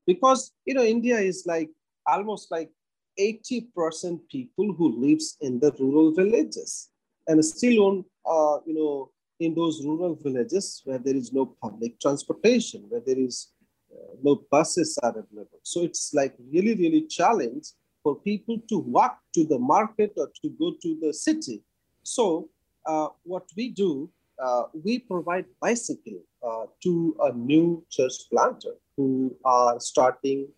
because 0.06 0.52
you 0.64 0.74
know 0.74 0.82
India 0.82 1.18
is 1.18 1.44
like 1.46 1.70
almost 2.06 2.50
like 2.50 2.70
80% 3.18 4.20
people 4.30 4.72
who 4.74 5.00
lives 5.00 5.36
in 5.40 5.58
the 5.58 5.72
rural 5.78 6.12
villages 6.12 6.90
and 7.26 7.44
still 7.44 7.80
on 7.86 8.04
uh, 8.26 8.60
you 8.66 8.74
know 8.74 9.10
in 9.40 9.54
those 9.54 9.84
rural 9.84 10.14
villages 10.14 10.82
where 10.84 10.98
there 10.98 11.16
is 11.16 11.32
no 11.32 11.46
public 11.62 11.98
transportation 12.00 12.84
where 12.88 13.02
there 13.04 13.18
is 13.18 13.52
uh, 13.92 14.14
no 14.22 14.42
buses 14.50 14.98
are 15.02 15.10
available 15.10 15.60
so 15.62 15.82
it's 15.82 16.12
like 16.14 16.34
really 16.52 16.74
really 16.74 17.06
challenge 17.06 17.68
for 18.06 18.14
people 18.14 18.56
to 18.68 18.78
walk 18.78 19.18
to 19.34 19.44
the 19.44 19.58
market 19.58 20.12
or 20.16 20.30
to 20.40 20.48
go 20.50 20.74
to 20.80 20.96
the 21.02 21.12
city. 21.12 21.60
So 22.04 22.48
uh, 22.86 23.08
what 23.24 23.46
we 23.56 23.70
do, 23.70 24.08
uh, 24.42 24.64
we 24.84 24.98
provide 24.98 25.46
bicycle 25.60 26.20
uh, 26.46 26.66
to 26.82 27.16
a 27.20 27.32
new 27.32 27.84
church 27.90 28.12
planter 28.30 28.74
who 28.96 29.34
are 29.44 29.78
starting 29.80 30.48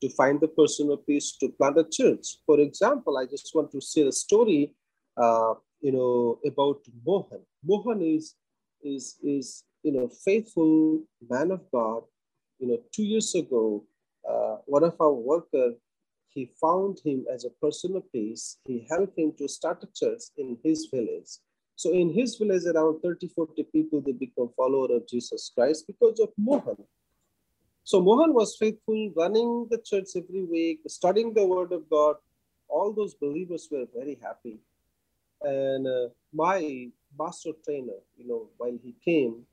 to 0.00 0.08
find 0.10 0.40
the 0.40 0.48
personal 0.48 0.96
peace 0.96 1.36
to 1.40 1.48
plant 1.48 1.78
a 1.78 1.84
church. 1.90 2.38
For 2.46 2.60
example, 2.60 3.18
I 3.18 3.26
just 3.26 3.50
want 3.54 3.72
to 3.72 3.80
share 3.80 4.08
a 4.08 4.12
story, 4.12 4.72
uh, 5.16 5.54
you 5.80 5.92
know, 5.92 6.38
about 6.46 6.80
Mohan. 7.06 7.40
Mohan 7.64 8.02
is 8.02 8.34
is 8.82 9.16
is 9.22 9.64
you 9.82 9.92
know 9.92 10.08
faithful 10.24 11.02
man 11.28 11.50
of 11.50 11.62
God. 11.72 12.02
You 12.58 12.68
know, 12.68 12.78
two 12.92 13.04
years 13.04 13.34
ago, 13.34 13.84
uh, 14.28 14.56
one 14.66 14.84
of 14.84 14.96
our 15.00 15.12
workers 15.12 15.74
he 16.28 16.50
found 16.60 17.00
him 17.04 17.24
as 17.32 17.44
a 17.44 17.50
person 17.50 17.96
of 17.96 18.10
peace. 18.12 18.58
He 18.66 18.86
helped 18.90 19.18
him 19.18 19.32
to 19.38 19.48
start 19.48 19.82
a 19.82 19.88
church 19.94 20.22
in 20.36 20.58
his 20.62 20.88
village. 20.92 21.30
So 21.78 21.92
in 21.92 22.12
his 22.12 22.34
village, 22.34 22.64
around 22.64 23.02
30, 23.02 23.28
40 23.28 23.62
people, 23.72 24.00
they 24.00 24.10
become 24.10 24.50
follower 24.56 24.96
of 24.96 25.06
Jesus 25.06 25.52
Christ 25.54 25.86
because 25.86 26.18
of 26.18 26.30
Mohan. 26.36 26.76
So 27.84 28.02
Mohan 28.02 28.34
was 28.34 28.56
faithful, 28.56 29.12
running 29.16 29.68
the 29.70 29.78
church 29.78 30.08
every 30.16 30.42
week, 30.42 30.80
studying 30.88 31.32
the 31.32 31.46
word 31.46 31.70
of 31.70 31.88
God. 31.88 32.16
All 32.66 32.92
those 32.92 33.14
believers 33.14 33.68
were 33.70 33.84
very 33.94 34.18
happy. 34.20 34.58
And 35.40 35.86
uh, 35.86 36.08
my 36.32 36.88
master 37.16 37.52
trainer, 37.64 38.00
you 38.16 38.26
know, 38.26 38.48
while 38.56 38.76
he 38.82 38.96
came 39.04 39.46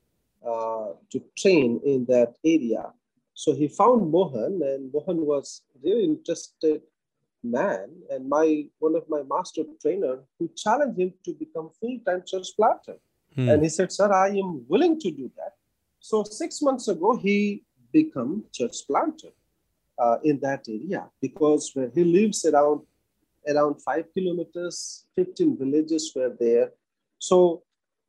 uh, 0.44 0.94
to 1.12 1.22
train 1.38 1.80
in 1.84 2.06
that 2.06 2.34
area, 2.44 2.92
so 3.34 3.54
he 3.54 3.68
found 3.68 4.10
Mohan, 4.10 4.62
and 4.64 4.92
Mohan 4.92 5.24
was 5.24 5.62
really 5.80 6.02
interested 6.02 6.82
man, 7.50 7.88
and 8.10 8.28
my 8.28 8.66
one 8.78 8.96
of 8.96 9.08
my 9.08 9.22
master 9.22 9.62
trainer 9.80 10.18
who 10.38 10.50
challenged 10.56 10.98
him 10.98 11.12
to 11.24 11.32
become 11.34 11.70
full-time 11.80 12.22
church 12.26 12.48
planter. 12.56 12.96
Hmm. 13.34 13.48
And 13.48 13.62
he 13.62 13.68
said, 13.68 13.92
"Sir, 13.92 14.12
I 14.12 14.28
am 14.28 14.64
willing 14.68 14.98
to 15.00 15.10
do 15.10 15.30
that." 15.36 15.54
So 16.00 16.24
six 16.24 16.62
months 16.62 16.88
ago, 16.88 17.16
he 17.16 17.64
become 17.92 18.44
church 18.52 18.86
planter 18.86 19.32
uh, 19.98 20.18
in 20.22 20.40
that 20.40 20.68
area 20.68 21.08
because 21.20 21.70
where 21.74 21.90
he 21.94 22.04
lives 22.04 22.44
around 22.44 22.82
around 23.48 23.80
five 23.80 24.06
kilometers, 24.12 25.06
15 25.14 25.56
villages 25.56 26.12
were 26.14 26.34
there. 26.38 26.72
So 27.18 27.62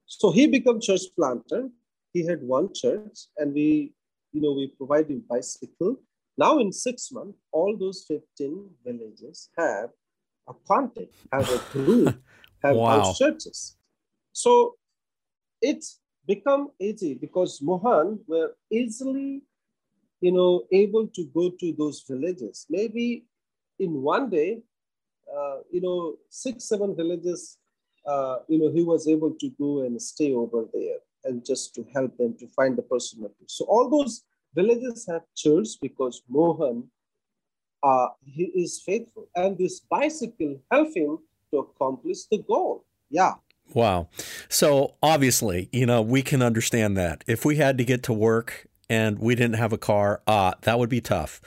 so 0.06 0.32
he 0.32 0.48
became 0.48 0.79
church 0.79 1.06
planter. 1.15 1.70
He 2.13 2.25
had 2.25 2.41
one 2.41 2.74
church, 2.74 3.17
and 3.38 3.53
we 3.53 3.94
you 4.38 4.41
know, 4.41 4.53
we 4.53 4.67
provide 4.67 5.10
you 5.10 5.24
bicycle. 5.27 6.00
Now 6.38 6.60
in 6.60 6.72
six 6.72 7.12
months, 7.12 7.39
all 7.51 7.75
those 7.77 8.06
15 8.08 8.70
villages 8.86 9.50
have 9.58 9.89
a 10.48 10.53
contact, 10.67 11.13
have 11.32 11.50
a 11.50 11.60
group, 11.72 12.22
have 12.63 12.75
wow. 12.75 13.13
churches. 13.17 13.75
So 14.34 14.75
it's 15.62 16.00
become 16.27 16.70
easy 16.79 17.15
because 17.15 17.62
Mohan 17.62 18.20
were 18.27 18.56
easily, 18.72 19.41
you 20.22 20.32
know, 20.32 20.65
able 20.72 21.08
to 21.08 21.25
go 21.34 21.50
to 21.60 21.74
those 21.77 22.03
villages. 22.08 22.67
Maybe 22.70 23.25
in 23.79 24.01
one 24.01 24.29
day, 24.29 24.62
uh, 25.36 25.58
you 25.72 25.82
know, 25.82 26.17
six, 26.29 26.65
seven 26.65 26.96
villages, 26.96 27.58
uh, 28.06 28.38
you 28.48 28.60
know, 28.60 28.72
he 28.72 28.84
was 28.84 29.08
able 29.08 29.32
to 29.32 29.50
go 29.60 29.82
and 29.82 30.00
stay 30.01 30.34
over 30.34 30.65
there 30.74 30.98
and 31.24 31.44
just 31.44 31.74
to 31.75 31.86
help 31.94 32.15
them 32.17 32.36
to 32.39 32.48
find 32.48 32.77
the 32.77 32.82
person. 32.84 33.27
So 33.48 33.65
all 33.65 33.89
those 33.89 34.24
villages 34.58 35.06
have 35.08 35.22
church 35.36 35.70
because 35.82 36.24
Mohan, 36.28 36.90
uh, 37.84 38.08
he 38.26 38.46
is 38.56 38.82
faithful, 38.84 39.28
and 39.36 39.58
this 39.58 39.80
bicycle 39.80 40.60
help 40.72 40.90
him 40.96 41.20
to 41.52 41.60
accomplish 41.60 42.26
the 42.32 42.40
goal. 42.40 42.84
Yeah. 43.10 43.34
Wow. 43.74 44.10
So 44.50 44.96
obviously, 45.04 45.70
you 45.72 45.86
know, 45.86 46.02
we 46.02 46.22
can 46.24 46.42
understand 46.42 46.98
that. 46.98 47.24
If 47.28 47.46
we 47.46 47.58
had 47.58 47.78
to 47.78 47.86
get 47.86 48.02
to 48.04 48.14
work 48.14 48.68
and 48.90 49.20
we 49.20 49.36
didn't 49.36 49.58
have 49.58 49.74
a 49.74 49.78
car, 49.78 50.22
ah, 50.26 50.56
that 50.62 50.80
would 50.80 50.90
be 50.90 51.02
tough. 51.02 51.42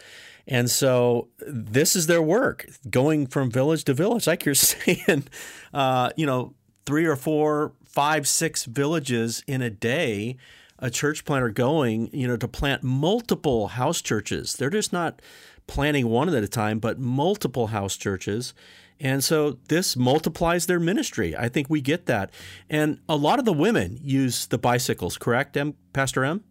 And 0.47 0.71
so 0.71 1.29
this 1.39 1.97
is 1.97 2.07
their 2.07 2.23
work, 2.23 2.67
going 2.89 3.27
from 3.27 3.51
village 3.51 3.85
to 3.85 3.95
village, 3.95 4.27
like 4.27 4.45
you're 4.45 4.55
saying, 4.73 5.25
uh, 5.73 6.11
you 6.17 6.27
know, 6.27 6.55
three 6.87 7.07
or 7.07 7.17
four, 7.17 7.73
five, 7.85 8.29
six 8.29 8.65
villages 8.65 9.43
in 9.47 9.63
a 9.63 9.71
day 9.71 10.37
a 10.81 10.91
church 10.91 11.25
planter 11.25 11.51
going, 11.51 12.11
you 12.13 12.27
know, 12.27 12.37
to 12.37 12.49
plant 12.49 12.83
multiple 12.83 13.69
house 13.69 14.01
churches. 14.01 14.55
They're 14.55 14.71
just 14.71 14.93
not 14.93 15.21
planting 15.67 16.09
one 16.09 16.29
at 16.35 16.43
a 16.43 16.49
time, 16.49 16.79
but 16.79 16.99
multiple 16.99 17.69
house 17.69 17.97
churches. 17.97 18.55
And 18.99 19.25
so 19.25 19.59
this 19.69 19.97
multiplies 19.97 20.67
their 20.67 20.81
ministry. 20.81 21.37
I 21.37 21.49
think 21.49 21.71
we 21.71 21.81
get 21.81 22.07
that. 22.07 22.31
And 22.69 23.01
a 23.09 23.17
lot 23.17 23.39
of 23.39 23.45
the 23.45 23.53
women 23.53 23.99
use 24.03 24.47
the 24.47 24.59
bicycles, 24.59 25.17
correct, 25.17 25.57
M, 25.57 25.75
Pastor 25.93 26.25
M? 26.25 26.45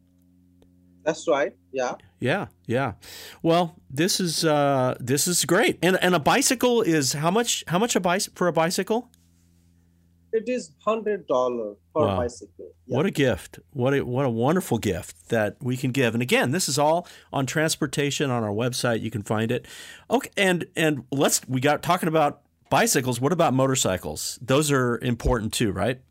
That's 1.04 1.28
right. 1.28 1.54
Yeah. 1.72 1.96
Yeah, 2.20 2.48
yeah. 2.66 2.94
Well, 3.42 3.76
this 3.90 4.20
is 4.20 4.44
uh, 4.44 4.96
this 5.00 5.28
is 5.28 5.46
great. 5.46 5.80
And 5.82 5.98
and 6.02 6.14
a 6.14 6.20
bicycle 6.20 6.82
is 6.82 7.14
how 7.14 7.32
much 7.32 7.64
how 7.68 7.80
much 7.80 7.96
a 7.96 8.00
bicycle 8.00 8.36
for 8.36 8.48
a 8.48 8.54
bicycle? 8.54 9.10
It 10.32 10.48
is 10.48 10.72
hundred 10.86 11.28
dollar 11.28 11.76
per 11.94 12.06
wow. 12.06 12.18
bicycle. 12.18 12.72
Yeah. 12.86 12.98
What 12.98 13.06
a 13.06 13.12
gift! 13.12 13.60
What 13.72 13.94
a 13.94 14.02
what 14.02 14.26
a 14.26 14.30
wonderful 14.30 14.78
gift 14.78 15.30
that 15.30 15.58
we 15.62 15.78
can 15.78 15.92
give. 15.92 16.14
And 16.14 16.22
again, 16.22 16.52
this 16.52 16.70
is 16.70 16.78
all 16.78 17.08
on 17.34 17.46
transportation 17.46 18.30
on 18.30 18.44
our 18.44 18.52
website. 18.52 19.02
You 19.02 19.12
can 19.12 19.24
find 19.24 19.52
it. 19.52 19.66
Okay, 20.10 20.30
and 20.38 20.68
and 20.76 21.06
let's 21.12 21.48
we 21.48 21.60
got 21.60 21.82
talking 21.82 22.10
about 22.10 22.42
bicycles. 22.70 23.20
What 23.20 23.34
about 23.34 23.54
motorcycles? 23.54 24.40
Those 24.42 24.72
are 24.72 24.98
important 25.00 25.54
too, 25.54 25.72
right? 25.72 26.02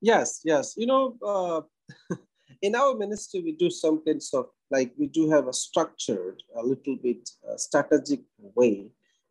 Yes, 0.00 0.40
yes. 0.44 0.74
You 0.76 0.86
know, 0.86 1.16
uh, 1.24 2.16
in 2.62 2.74
our 2.74 2.94
ministry, 2.94 3.40
we 3.40 3.52
do 3.52 3.70
some 3.70 4.02
kinds 4.04 4.32
of 4.32 4.46
like 4.70 4.92
we 4.98 5.08
do 5.08 5.28
have 5.30 5.48
a 5.48 5.52
structured, 5.52 6.42
a 6.56 6.62
little 6.62 6.96
bit 7.02 7.28
uh, 7.48 7.56
strategic 7.56 8.20
way 8.54 8.90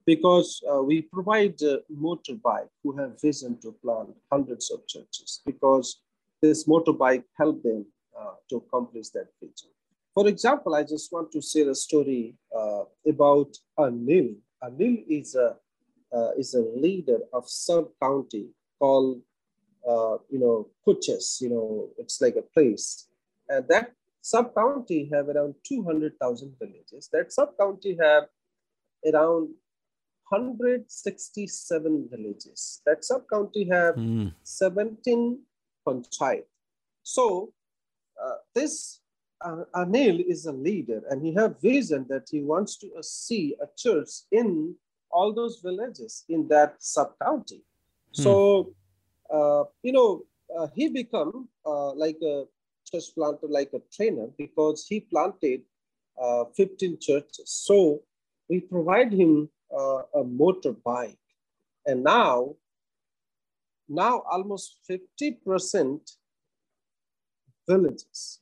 because 0.10 0.64
uh, 0.72 0.82
we 0.82 1.04
provide 1.04 1.58
uh, 1.62 1.78
motorbike 2.06 2.72
who 2.82 2.98
have 2.98 3.22
vision 3.22 3.52
to 3.62 3.70
plant 3.84 4.10
hundreds 4.32 4.72
of 4.72 4.80
churches 4.88 5.42
because 5.46 6.02
this 6.42 6.68
motorbike 6.68 7.26
help 7.38 7.62
them 7.62 7.86
uh, 8.20 8.34
to 8.50 8.56
accomplish 8.56 9.10
that 9.10 9.28
vision. 9.40 9.70
For 10.16 10.28
example, 10.28 10.74
I 10.74 10.82
just 10.82 11.12
want 11.14 11.32
to 11.34 11.42
share 11.44 11.70
a 11.70 11.76
story 11.76 12.34
uh, 12.60 12.86
about 13.08 13.52
Anil. 13.78 14.30
Anil 14.64 14.96
is 15.08 15.36
a 15.36 15.50
uh, 16.18 16.32
is 16.42 16.56
a 16.56 16.64
leader 16.86 17.20
of 17.32 17.44
sub 17.48 17.86
county 18.02 18.46
called 18.80 19.22
uh, 19.88 20.18
you 20.34 20.40
know 20.44 20.58
Kuches. 20.84 21.40
You 21.40 21.50
know, 21.54 21.90
it's 22.02 22.20
like 22.20 22.36
a 22.36 22.46
place, 22.56 23.08
and 23.48 23.64
that 23.70 23.92
sub 24.22 24.56
county 24.56 25.08
have 25.14 25.30
around 25.30 25.54
two 25.70 25.84
hundred 25.84 26.14
thousand 26.20 26.56
villages. 26.60 27.10
That 27.14 27.32
sub 27.32 27.50
county 27.62 27.96
have 28.02 28.24
around 29.06 29.50
167 30.30 32.10
villages. 32.12 32.82
That 32.86 33.04
sub-county 33.04 33.68
have 33.70 33.96
mm. 33.96 34.34
17 34.44 35.40
panchayat. 35.86 36.46
So 37.04 37.54
uh, 38.24 38.36
this 38.54 39.02
uh, 39.42 39.64
Anil 39.76 40.24
is 40.26 40.46
a 40.46 40.52
leader 40.52 41.02
and 41.10 41.26
he 41.26 41.34
have 41.34 41.62
vision 41.62 42.06
that 42.10 42.28
he 42.30 42.42
wants 42.42 42.78
to 42.78 42.88
uh, 42.98 43.02
see 43.02 43.56
a 43.62 43.68
church 43.78 44.10
in 44.32 44.76
all 45.12 45.34
those 45.34 45.60
villages 45.62 46.26
in 46.30 46.48
that 46.50 46.76
sub 46.80 47.14
county. 47.24 47.64
Hmm. 48.16 48.22
So, 48.22 48.74
uh, 49.34 49.64
you 49.82 49.92
know, 49.92 50.24
uh, 50.56 50.68
he 50.76 50.90
become 50.90 51.48
uh, 51.66 51.94
like 51.94 52.18
a 52.22 52.46
church 52.90 53.06
planter, 53.16 53.48
like 53.48 53.72
a 53.74 53.82
trainer, 53.96 54.28
because 54.38 54.86
he 54.88 55.00
planted 55.00 55.62
uh, 56.22 56.46
15 56.56 56.98
churches. 57.00 57.50
So 57.50 58.02
we 58.50 58.60
provide 58.60 59.14
him 59.14 59.50
uh, 59.72 60.02
a 60.14 60.24
motorbike, 60.24 61.18
and 61.86 62.04
now, 62.04 62.56
now 63.88 64.24
almost 64.32 64.80
50% 64.90 66.00
villages 67.68 68.40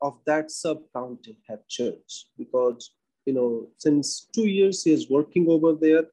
of 0.00 0.18
that 0.26 0.50
sub 0.50 0.80
county 0.92 1.38
have 1.48 1.66
church 1.68 2.26
because 2.36 2.90
you 3.24 3.32
know 3.32 3.68
since 3.78 4.26
two 4.34 4.48
years 4.48 4.82
he 4.82 4.92
is 4.92 5.08
working 5.08 5.46
over 5.48 5.72
there. 5.72 6.04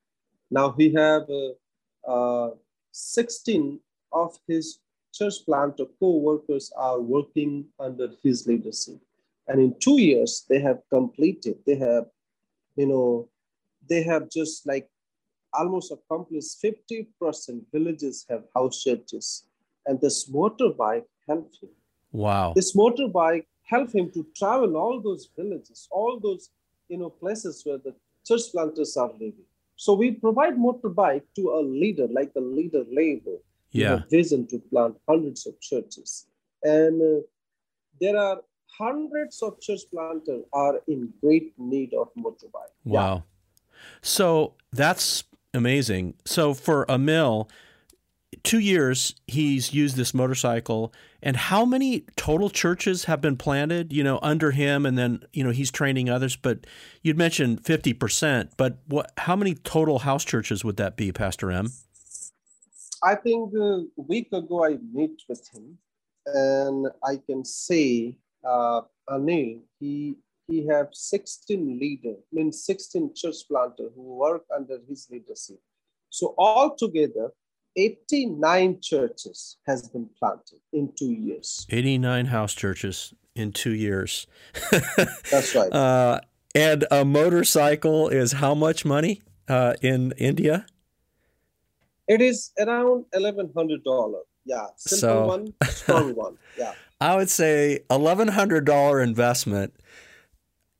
Now 0.52 0.72
he 0.78 0.94
have 0.94 1.24
uh, 1.30 1.54
uh, 2.10 2.52
16 2.92 3.80
of 4.12 4.38
his 4.48 4.80
church 5.14 5.36
planter 5.46 5.86
co-workers 6.00 6.72
are 6.78 7.00
working 7.00 7.66
under 7.80 8.10
his 8.24 8.48
leadership. 8.48 9.00
And 9.48 9.60
in 9.60 9.76
two 9.80 10.00
years, 10.00 10.46
they 10.48 10.60
have 10.60 10.80
completed, 10.92 11.58
they 11.66 11.76
have, 11.76 12.06
you 12.76 12.88
know, 12.88 13.30
they 13.90 14.04
have 14.04 14.30
just 14.30 14.68
like 14.68 14.88
almost 15.54 15.92
accomplished 15.92 16.64
50% 16.64 17.08
villages 17.74 18.26
have 18.30 18.44
house 18.56 18.84
churches. 18.84 19.46
And 19.86 20.00
this 20.00 20.30
motorbike 20.30 21.06
helped 21.28 21.58
him. 21.62 21.70
Wow. 22.12 22.54
This 22.56 22.76
motorbike 22.76 23.46
helped 23.64 23.94
him 23.94 24.12
to 24.12 24.26
travel 24.36 24.78
all 24.78 25.02
those 25.02 25.30
villages, 25.38 25.88
all 25.92 26.20
those, 26.20 26.50
you 26.88 26.98
know, 26.98 27.10
places 27.10 27.64
where 27.66 27.78
the 27.78 27.94
church 28.26 28.52
planters 28.52 28.98
are 28.98 29.12
living. 29.14 29.46
So 29.76 29.94
we 29.94 30.12
provide 30.12 30.56
motorbike 30.56 31.24
to 31.38 31.52
a 31.52 31.62
leader, 31.62 32.08
like 32.12 32.32
a 32.36 32.42
leader 32.42 32.84
label, 32.92 33.42
yeah. 33.72 34.02
vision 34.10 34.46
to 34.48 34.60
plant 34.60 34.98
hundreds 35.08 35.48
of 35.48 35.60
churches. 35.62 36.28
And 36.64 37.02
uh, 37.02 37.22
there 38.02 38.18
are 38.18 38.42
hundreds 38.78 39.42
of 39.42 39.60
church 39.62 39.82
planters 39.92 40.44
are 40.54 40.82
in 40.88 41.14
great 41.22 41.54
need 41.58 41.94
of 41.94 42.10
motorbike. 42.18 42.74
Wow. 42.84 43.16
Yeah. 43.16 43.22
So 44.02 44.56
that's 44.72 45.24
amazing. 45.54 46.16
So 46.26 46.54
for 46.54 46.86
Anil, 46.88 47.50
two 48.44 48.60
years 48.60 49.16
he's 49.28 49.74
used 49.74 49.96
this 49.96 50.14
motorcycle. 50.14 50.94
And 51.22 51.36
how 51.36 51.66
many 51.66 52.06
total 52.16 52.50
churches 52.50 53.06
have 53.06 53.20
been 53.20 53.36
planted 53.36 53.92
you 53.92 54.04
know 54.04 54.20
under 54.22 54.52
him? 54.52 54.86
And 54.86 54.98
then 54.98 55.24
you 55.34 55.44
know 55.44 55.52
he's 55.52 55.72
training 55.72 56.10
others. 56.10 56.36
But 56.36 56.66
you'd 57.02 57.18
mentioned 57.18 57.64
50% 57.64 58.52
but 58.58 58.80
what 58.88 59.12
how 59.18 59.36
many 59.36 59.56
total 59.56 60.00
house 60.00 60.24
churches 60.24 60.64
would 60.64 60.78
that 60.78 60.96
be 60.96 61.12
pastor 61.12 61.52
m? 61.52 61.72
I 63.02 63.16
think 63.16 63.54
a 63.56 63.84
week 63.96 64.28
ago 64.34 64.66
I 64.66 64.78
met 64.92 65.12
with 65.28 65.48
him, 65.54 65.78
and 66.26 66.88
I 67.04 67.16
can 67.26 67.46
say 67.46 68.18
uh, 68.44 68.82
Anil, 69.10 69.62
he 69.80 70.16
he 70.50 70.66
have 70.68 70.88
16 70.92 71.80
leader, 71.80 72.16
means 72.32 72.66
16 72.66 73.14
church 73.16 73.48
planter 73.48 73.90
who 73.96 74.16
work 74.16 74.44
under 74.56 74.80
his 74.88 75.08
leadership. 75.12 75.60
So 76.10 76.34
altogether, 76.38 77.32
89 77.76 78.80
churches 78.82 79.58
has 79.68 79.88
been 79.90 80.10
planted 80.18 80.60
in 80.74 80.92
two 80.98 81.12
years. 81.12 81.68
89 81.70 82.26
house 82.26 82.54
churches 82.54 83.14
in 83.36 83.52
two 83.52 83.74
years. 83.74 84.28
That's 85.32 85.54
right. 85.56 85.72
Uh, 85.72 86.22
and 86.56 86.86
a 86.90 87.06
motorcycle 87.06 88.10
is 88.10 88.34
how 88.34 88.56
much 88.56 88.84
money 88.84 89.22
uh, 89.48 89.76
in 89.82 90.14
India? 90.18 90.66
It 92.08 92.22
is 92.22 92.52
around 92.60 93.06
eleven 93.14 93.52
hundred 93.56 93.84
dollar. 93.84 94.22
Yeah, 94.44 94.66
simple 94.78 95.00
so, 95.00 95.28
one, 95.28 95.54
strong 95.70 96.16
one. 96.16 96.38
Yeah. 96.58 96.74
I 97.00 97.16
would 97.16 97.30
say 97.30 97.82
eleven 97.92 98.28
hundred 98.28 98.66
dollar 98.66 99.00
investment, 99.00 99.76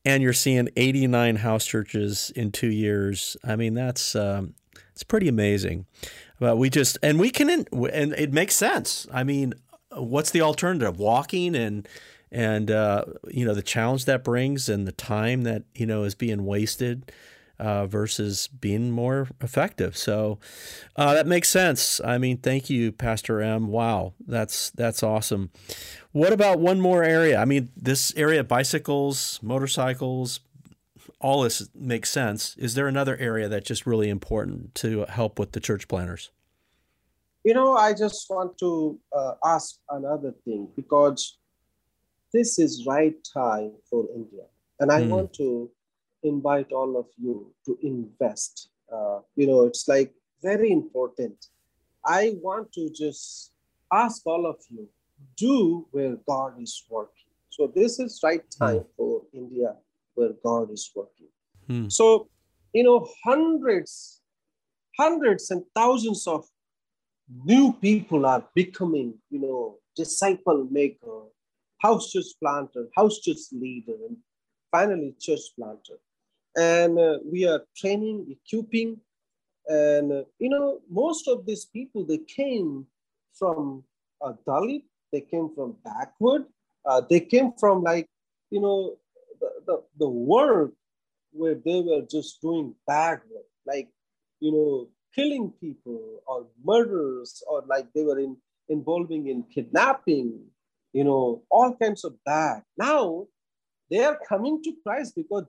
and 0.04 0.22
you're 0.22 0.32
seeing 0.32 0.68
eighty 0.76 1.06
nine 1.06 1.36
house 1.36 1.66
churches 1.66 2.32
in 2.34 2.52
two 2.52 2.70
years. 2.70 3.36
I 3.44 3.56
mean, 3.56 3.74
that's 3.74 4.14
um, 4.14 4.54
it's 4.92 5.02
pretty 5.02 5.28
amazing. 5.28 5.86
But 6.38 6.56
we 6.56 6.70
just 6.70 6.98
and 7.02 7.18
we 7.18 7.30
can 7.30 7.50
and 7.72 8.12
it 8.14 8.32
makes 8.32 8.54
sense. 8.54 9.06
I 9.12 9.24
mean, 9.24 9.54
what's 9.92 10.30
the 10.30 10.40
alternative? 10.40 10.98
Walking 10.98 11.54
and 11.54 11.86
and 12.32 12.70
uh, 12.70 13.04
you 13.28 13.44
know 13.44 13.54
the 13.54 13.62
challenge 13.62 14.04
that 14.06 14.24
brings 14.24 14.68
and 14.68 14.86
the 14.86 14.92
time 14.92 15.42
that 15.42 15.64
you 15.74 15.86
know 15.86 16.04
is 16.04 16.14
being 16.14 16.44
wasted 16.44 17.12
uh, 17.60 17.86
versus 17.86 18.48
being 18.48 18.90
more 18.90 19.28
effective. 19.40 19.96
So 19.96 20.38
uh, 20.96 21.14
that 21.14 21.26
makes 21.26 21.48
sense. 21.48 22.00
I 22.02 22.16
mean, 22.16 22.38
thank 22.38 22.70
you, 22.70 22.90
Pastor 22.90 23.40
M. 23.40 23.68
Wow, 23.68 24.14
that's 24.26 24.70
that's 24.70 25.02
awesome. 25.02 25.50
What 26.12 26.32
about 26.32 26.58
one 26.58 26.80
more 26.80 27.04
area? 27.04 27.38
I 27.38 27.44
mean, 27.44 27.68
this 27.76 28.14
area 28.16 28.42
bicycles, 28.42 29.38
motorcycles, 29.42 30.40
all 31.20 31.42
this 31.42 31.68
makes 31.74 32.10
sense. 32.10 32.56
Is 32.56 32.74
there 32.74 32.88
another 32.88 33.16
area 33.18 33.48
that's 33.48 33.68
just 33.68 33.86
really 33.86 34.08
important 34.08 34.74
to 34.76 35.04
help 35.04 35.38
with 35.38 35.52
the 35.52 35.60
church 35.60 35.86
planners? 35.86 36.30
You 37.44 37.54
know, 37.54 37.76
I 37.76 37.92
just 37.92 38.28
want 38.30 38.58
to 38.58 38.98
uh, 39.16 39.34
ask 39.44 39.78
another 39.90 40.34
thing 40.44 40.68
because 40.76 41.36
this 42.32 42.58
is 42.58 42.86
right 42.86 43.16
time 43.34 43.72
for 43.88 44.06
India, 44.14 44.44
and 44.78 44.90
I 44.90 45.02
mm. 45.02 45.08
want 45.08 45.34
to 45.34 45.70
invite 46.22 46.72
all 46.72 46.98
of 46.98 47.06
you 47.16 47.52
to 47.66 47.78
invest. 47.82 48.70
Uh, 48.92 49.20
you 49.36 49.46
know, 49.46 49.64
it's 49.64 49.88
like 49.88 50.12
very 50.42 50.70
important. 50.70 51.46
I 52.04 52.34
want 52.42 52.72
to 52.72 52.90
just 52.90 53.52
ask 53.92 54.26
all 54.26 54.46
of 54.46 54.56
you 54.68 54.88
do 55.36 55.86
where 55.90 56.16
God 56.26 56.60
is 56.60 56.84
working. 56.88 57.32
So 57.50 57.70
this 57.74 57.98
is 57.98 58.20
right 58.22 58.42
hmm. 58.58 58.64
time 58.64 58.84
for 58.96 59.22
India 59.32 59.74
where 60.14 60.32
God 60.44 60.70
is 60.70 60.90
working. 60.94 61.28
Hmm. 61.66 61.88
So, 61.88 62.28
you 62.72 62.84
know, 62.84 63.08
hundreds, 63.24 64.20
hundreds 64.98 65.50
and 65.50 65.62
thousands 65.74 66.26
of 66.26 66.46
new 67.44 67.72
people 67.72 68.26
are 68.26 68.44
becoming, 68.54 69.14
you 69.30 69.40
know, 69.40 69.76
disciple 69.96 70.66
maker, 70.70 71.22
house 71.78 72.10
church 72.10 72.32
planter, 72.40 72.86
house 72.96 73.20
church 73.20 73.38
leader, 73.52 73.94
and 74.08 74.16
finally 74.70 75.14
church 75.18 75.40
planter 75.56 75.98
and 76.56 76.98
uh, 76.98 77.18
we 77.24 77.46
are 77.46 77.62
training, 77.76 78.36
equipping, 78.36 78.98
and 79.66 80.12
uh, 80.12 80.22
you 80.38 80.48
know 80.48 80.80
most 80.90 81.28
of 81.28 81.46
these 81.46 81.64
people 81.64 82.04
they 82.04 82.18
came 82.18 82.86
from 83.38 83.84
uh, 84.22 84.32
Dalit, 84.46 84.82
they 85.12 85.20
came 85.20 85.50
from 85.54 85.76
backward, 85.84 86.44
uh, 86.84 87.00
they 87.08 87.20
came 87.20 87.52
from 87.58 87.82
like 87.82 88.06
you 88.50 88.60
know 88.60 88.96
the, 89.40 89.50
the, 89.66 89.82
the 89.98 90.08
world 90.08 90.72
where 91.32 91.54
they 91.54 91.80
were 91.80 92.02
just 92.10 92.40
doing 92.40 92.74
bad 92.86 93.20
work, 93.32 93.44
like 93.66 93.88
you 94.40 94.52
know 94.52 94.88
killing 95.14 95.52
people 95.60 96.22
or 96.26 96.46
murders 96.64 97.42
or 97.48 97.62
like 97.68 97.86
they 97.94 98.02
were 98.02 98.18
in 98.18 98.36
involving 98.68 99.28
in 99.28 99.44
kidnapping, 99.54 100.40
you 100.92 101.04
know 101.04 101.42
all 101.50 101.74
kinds 101.76 102.04
of 102.04 102.14
bad. 102.24 102.62
Now 102.76 103.26
they 103.90 104.02
are 104.04 104.18
coming 104.28 104.62
to 104.62 104.72
Christ 104.84 105.14
because 105.14 105.44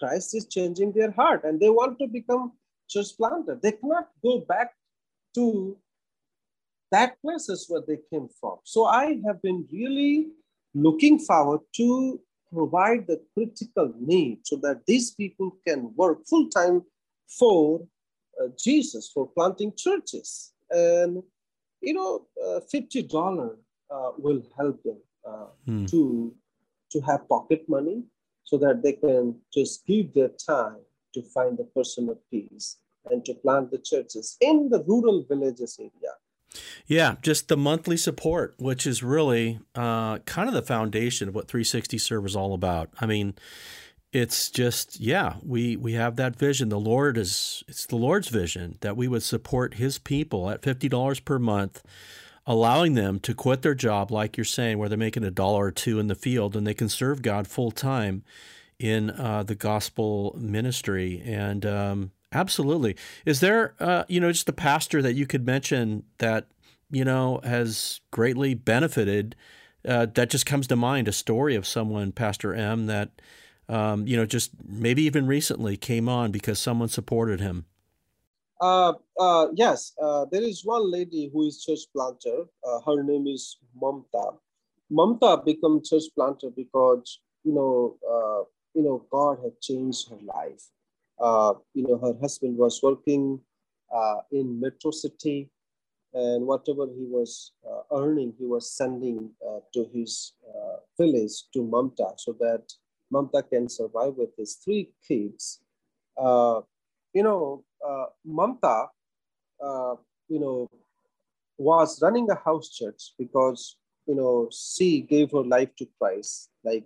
Christ 0.00 0.34
is 0.34 0.46
changing 0.46 0.92
their 0.92 1.10
heart 1.12 1.44
and 1.44 1.60
they 1.60 1.70
want 1.70 1.98
to 1.98 2.08
become 2.08 2.52
church 2.88 3.16
planter. 3.16 3.58
They 3.62 3.72
cannot 3.72 4.08
go 4.22 4.40
back 4.40 4.72
to 5.36 5.76
that 6.90 7.20
places 7.22 7.66
where 7.68 7.82
they 7.86 7.98
came 8.12 8.28
from. 8.40 8.56
So 8.64 8.86
I 8.86 9.20
have 9.26 9.40
been 9.42 9.66
really 9.72 10.28
looking 10.74 11.18
forward 11.18 11.60
to 11.76 12.20
provide 12.52 13.06
the 13.06 13.20
critical 13.34 13.92
need 14.00 14.40
so 14.44 14.56
that 14.56 14.84
these 14.86 15.12
people 15.12 15.56
can 15.66 15.92
work 15.94 16.26
full 16.28 16.48
time 16.48 16.82
for 17.28 17.86
uh, 18.40 18.48
Jesus, 18.58 19.10
for 19.14 19.28
planting 19.28 19.72
churches. 19.76 20.52
And, 20.70 21.22
you 21.80 21.94
know, 21.94 22.26
uh, 22.44 22.60
$50 22.74 23.50
uh, 23.90 24.10
will 24.18 24.42
help 24.58 24.82
them 24.82 24.98
hmm. 25.64 25.86
to, 25.86 26.34
to 26.90 27.00
have 27.02 27.28
pocket 27.28 27.68
money 27.68 28.02
so 28.50 28.58
that 28.58 28.82
they 28.82 28.94
can 28.94 29.36
just 29.54 29.86
give 29.86 30.12
their 30.12 30.30
time 30.44 30.78
to 31.14 31.22
find 31.22 31.56
the 31.56 31.62
personal 31.62 32.18
peace 32.32 32.78
and 33.08 33.24
to 33.24 33.32
plant 33.32 33.70
the 33.70 33.78
churches 33.78 34.36
in 34.40 34.68
the 34.70 34.82
rural 34.82 35.24
villages 35.28 35.76
area. 35.78 36.14
Yeah, 36.84 37.14
just 37.22 37.46
the 37.46 37.56
monthly 37.56 37.96
support, 37.96 38.56
which 38.58 38.88
is 38.88 39.04
really 39.04 39.60
uh, 39.76 40.18
kind 40.18 40.48
of 40.48 40.54
the 40.54 40.62
foundation 40.62 41.28
of 41.28 41.34
what 41.36 41.46
360 41.46 41.96
Serve 41.98 42.26
is 42.26 42.34
all 42.34 42.52
about. 42.52 42.90
I 43.00 43.06
mean, 43.06 43.34
it's 44.12 44.50
just 44.50 44.98
yeah, 44.98 45.36
we 45.44 45.76
we 45.76 45.92
have 45.92 46.16
that 46.16 46.34
vision. 46.34 46.68
The 46.68 46.80
Lord 46.80 47.16
is 47.16 47.62
it's 47.68 47.86
the 47.86 47.94
Lord's 47.94 48.28
vision 48.28 48.78
that 48.80 48.96
we 48.96 49.06
would 49.06 49.22
support 49.22 49.74
His 49.74 49.98
people 49.98 50.50
at 50.50 50.62
fifty 50.64 50.88
dollars 50.88 51.20
per 51.20 51.38
month 51.38 51.84
allowing 52.50 52.94
them 52.94 53.20
to 53.20 53.32
quit 53.32 53.62
their 53.62 53.76
job, 53.76 54.10
like 54.10 54.36
you're 54.36 54.44
saying, 54.44 54.76
where 54.76 54.88
they're 54.88 54.98
making 54.98 55.22
a 55.22 55.30
dollar 55.30 55.66
or 55.66 55.70
two 55.70 56.00
in 56.00 56.08
the 56.08 56.16
field 56.16 56.56
and 56.56 56.66
they 56.66 56.74
can 56.74 56.88
serve 56.88 57.22
God 57.22 57.46
full 57.46 57.70
time 57.70 58.24
in 58.76 59.10
uh, 59.10 59.44
the 59.44 59.54
gospel 59.54 60.34
ministry. 60.36 61.22
And 61.24 61.64
um, 61.64 62.10
absolutely, 62.32 62.96
is 63.24 63.38
there, 63.38 63.74
uh, 63.78 64.02
you 64.08 64.18
know, 64.18 64.32
just 64.32 64.48
a 64.48 64.52
pastor 64.52 65.00
that 65.00 65.14
you 65.14 65.28
could 65.28 65.46
mention 65.46 66.02
that 66.18 66.48
you 66.90 67.04
know 67.04 67.40
has 67.44 68.00
greatly 68.10 68.54
benefited? 68.54 69.36
Uh, 69.86 70.06
that 70.14 70.28
just 70.28 70.44
comes 70.44 70.66
to 70.66 70.76
mind 70.76 71.06
a 71.06 71.12
story 71.12 71.54
of 71.54 71.68
someone, 71.68 72.10
Pastor 72.10 72.52
M, 72.52 72.86
that 72.86 73.22
um, 73.68 74.08
you 74.08 74.16
know 74.16 74.26
just 74.26 74.50
maybe 74.66 75.04
even 75.04 75.28
recently 75.28 75.76
came 75.76 76.08
on 76.08 76.32
because 76.32 76.58
someone 76.58 76.88
supported 76.88 77.38
him. 77.38 77.66
Uh, 78.60 78.92
uh, 79.18 79.46
yes, 79.54 79.92
uh, 80.02 80.26
there 80.30 80.42
is 80.42 80.64
one 80.64 80.90
lady 80.90 81.30
who 81.32 81.46
is 81.46 81.64
church 81.64 81.80
planter. 81.94 82.44
Uh, 82.62 82.80
her 82.86 83.02
name 83.02 83.26
is 83.26 83.56
Mamta. 83.80 84.36
Mamta 84.92 85.42
became 85.44 85.82
church 85.82 86.04
planter 86.14 86.50
because 86.54 87.20
you 87.42 87.54
know, 87.54 87.96
you 88.74 88.82
know, 88.82 89.06
God 89.10 89.38
had 89.42 89.58
changed 89.62 90.10
her 90.10 90.18
life. 90.22 90.62
You 91.74 91.84
know, 91.88 91.98
her 91.98 92.14
husband 92.20 92.58
was 92.58 92.80
working 92.82 93.40
in 94.30 94.60
Metro 94.60 94.90
City, 94.90 95.48
and 96.12 96.46
whatever 96.46 96.86
he 96.86 97.06
was 97.06 97.52
earning, 97.90 98.34
he 98.38 98.44
was 98.44 98.70
sending 98.76 99.30
to 99.72 99.88
his 99.94 100.34
village 100.98 101.44
to 101.54 101.60
Mamta, 101.60 102.12
so 102.18 102.36
that 102.40 102.64
Mamta 103.10 103.48
can 103.48 103.70
survive 103.70 104.16
with 104.16 104.36
his 104.36 104.56
three 104.56 104.90
kids. 105.08 105.60
you 106.18 107.22
know, 107.22 107.64
Mamta, 108.26 108.88
uh, 109.62 109.94
you 110.28 110.40
know, 110.40 110.68
was 111.58 112.00
running 112.02 112.28
a 112.30 112.34
house 112.34 112.70
church 112.70 113.12
because, 113.18 113.76
you 114.06 114.14
know, 114.14 114.48
she 114.50 115.00
gave 115.00 115.30
her 115.32 115.42
life 115.42 115.74
to 115.76 115.86
Christ, 115.98 116.50
like, 116.64 116.84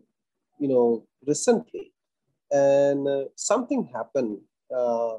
you 0.58 0.68
know, 0.68 1.06
recently. 1.26 1.92
And 2.50 3.06
uh, 3.06 3.24
something 3.36 3.88
happened, 3.94 4.38
uh, 4.74 5.18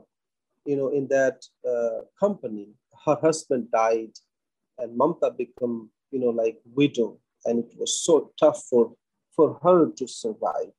you 0.65 0.75
know, 0.75 0.89
in 0.89 1.07
that 1.07 1.45
uh, 1.67 2.01
company. 2.19 2.69
Her 3.05 3.15
husband 3.21 3.71
died 3.71 4.11
and 4.77 4.97
Mamta 4.99 5.35
became, 5.35 5.89
you 6.11 6.19
know, 6.19 6.29
like 6.29 6.59
widow. 6.73 7.19
And 7.45 7.59
it 7.59 7.77
was 7.77 8.03
so 8.03 8.31
tough 8.39 8.63
for, 8.69 8.93
for 9.35 9.59
her 9.63 9.91
to 9.91 10.07
survive. 10.07 10.71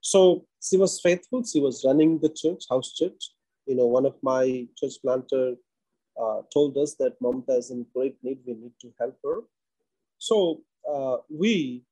So 0.00 0.46
she 0.62 0.76
was 0.76 1.00
faithful. 1.00 1.44
She 1.44 1.60
was 1.60 1.84
running 1.84 2.18
the 2.18 2.28
church, 2.30 2.64
house 2.68 2.92
church 2.92 3.30
you 3.68 3.76
know, 3.76 3.86
one 3.86 4.06
of 4.06 4.16
my 4.22 4.66
church 4.76 4.94
planter 5.02 5.54
uh, 6.20 6.40
told 6.52 6.76
us 6.78 6.94
that 6.94 7.20
Mamta 7.22 7.58
is 7.58 7.70
in 7.70 7.86
great 7.94 8.16
need. 8.22 8.38
We 8.46 8.54
need 8.54 8.72
to 8.80 8.92
help 8.98 9.18
her. 9.22 9.40
So 10.16 10.62
uh, 10.90 11.18
we, 11.28 11.84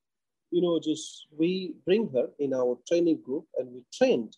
you 0.51 0.63
know, 0.63 0.81
just 0.83 1.27
we 1.39 1.75
bring 1.85 2.09
her 2.15 2.29
in 2.39 2.55
our 2.55 2.79
training 2.89 3.21
group 3.25 3.45
and 3.59 3.69
we 3.73 3.83
trained. 3.93 4.37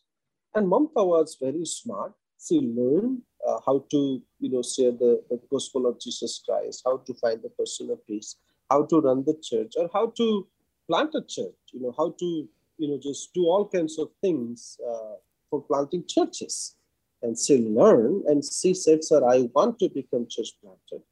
And 0.55 0.66
Mamta 0.66 1.07
was 1.07 1.38
very 1.40 1.64
smart. 1.64 2.12
She 2.44 2.59
learned 2.59 3.22
uh, 3.46 3.61
how 3.64 3.85
to, 3.92 4.20
you 4.40 4.51
know, 4.51 4.62
share 4.62 4.90
the, 4.90 5.22
the 5.31 5.40
gospel 5.48 5.87
of 5.87 6.01
Jesus 6.01 6.42
Christ, 6.44 6.83
how 6.85 6.98
to 6.98 7.14
find 7.14 7.40
the 7.40 7.51
person 7.51 7.88
of 7.90 8.05
peace, 8.05 8.35
how 8.68 8.85
to 8.87 9.01
run 9.01 9.24
the 9.24 9.38
church, 9.40 9.74
or 9.77 9.88
how 9.94 10.12
to 10.16 10.46
plant 10.88 11.14
a 11.14 11.22
church. 11.22 11.55
You 11.72 11.83
know, 11.83 11.94
how 11.96 12.16
to, 12.18 12.48
you 12.79 12.88
know, 12.88 12.98
just 13.01 13.33
do 13.33 13.44
all 13.44 13.68
kinds 13.68 13.96
of 13.96 14.09
things 14.20 14.77
uh, 14.85 15.14
for 15.51 15.62
planting 15.62 16.05
churches 16.09 16.74
and 17.23 17.39
she 17.39 17.59
learned 17.59 18.25
and 18.27 18.43
she 18.45 18.75
said, 18.75 19.05
Sir, 19.05 19.25
I 19.25 19.49
want 19.55 19.79
to 19.81 19.89
become 19.89 20.27
church 20.29 20.51
planter. 20.61 21.05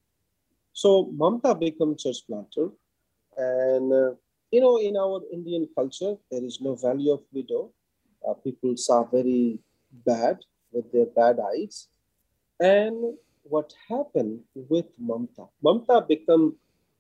So 0.73 1.07
Mamta 1.07 1.59
became 1.59 1.97
church 1.97 2.27
planter. 2.27 2.69
And, 3.37 3.93
uh, 3.93 4.11
you 4.51 4.61
know, 4.61 4.79
in 4.79 4.97
our 4.97 5.23
Indian 5.33 5.69
culture, 5.75 6.17
there 6.31 6.45
is 6.45 6.61
no 6.61 6.75
value 6.75 7.13
of 7.13 7.23
widow. 7.33 7.71
Uh, 8.27 8.35
people 8.35 8.75
are 8.91 9.09
very 9.11 9.59
bad 10.05 10.39
with 10.73 10.91
their 10.93 11.07
bad 11.07 11.39
eyes. 11.41 11.89
And 12.61 13.15
what 13.43 13.73
happened 13.89 14.41
with 14.55 14.87
Mamta? 15.01 15.49
Mamta 15.65 16.07
became 16.07 16.57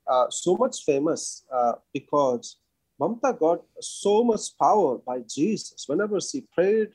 uh, 0.06 0.30
so 0.30 0.56
much 0.56 0.84
famous 0.84 1.44
uh, 1.52 1.74
because 1.92 2.56
Mamta 3.00 3.38
got 3.38 3.62
so 3.80 4.24
much 4.24 4.56
power 4.58 4.98
by 4.98 5.20
Jesus. 5.28 5.84
Whenever 5.86 6.20
she 6.20 6.42
prayed 6.52 6.90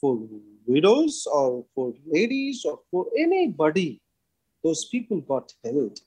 for 0.00 0.16
widows 0.66 1.26
or 1.30 1.64
for 1.74 1.94
ladies 2.06 2.64
or 2.64 2.80
for 2.90 3.06
anybody, 3.18 4.00
those 4.62 4.84
people 4.86 5.20
got 5.20 5.52
helped. 5.64 6.02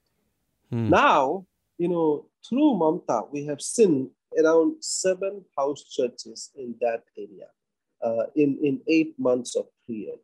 Hmm. 0.71 0.89
Now, 0.89 1.45
you 1.77 1.87
know, 1.87 2.25
through 2.47 2.73
Mamta, 2.73 3.31
we 3.31 3.45
have 3.45 3.61
seen 3.61 4.11
around 4.37 4.75
seven 4.83 5.45
house 5.57 5.83
churches 5.83 6.51
in 6.55 6.75
that 6.81 7.03
area 7.17 7.47
uh, 8.03 8.25
in, 8.35 8.57
in 8.63 8.81
eight 8.87 9.17
months 9.19 9.55
of 9.55 9.65
period. 9.87 10.19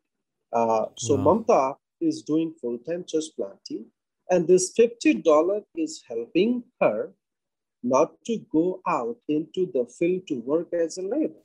Uh, 0.51 0.85
so 0.97 1.15
wow. 1.15 1.23
Mamta 1.23 1.75
is 2.01 2.21
doing 2.21 2.53
full-time 2.59 3.05
church 3.07 3.25
planting, 3.35 3.85
and 4.29 4.47
this 4.47 4.73
$50 4.77 5.63
is 5.75 6.03
helping 6.07 6.63
her 6.81 7.11
not 7.83 8.13
to 8.25 8.37
go 8.51 8.81
out 8.87 9.17
into 9.27 9.69
the 9.73 9.85
field 9.85 10.25
to 10.27 10.35
work 10.35 10.71
as 10.73 10.97
a 10.97 11.01
labor. 11.01 11.43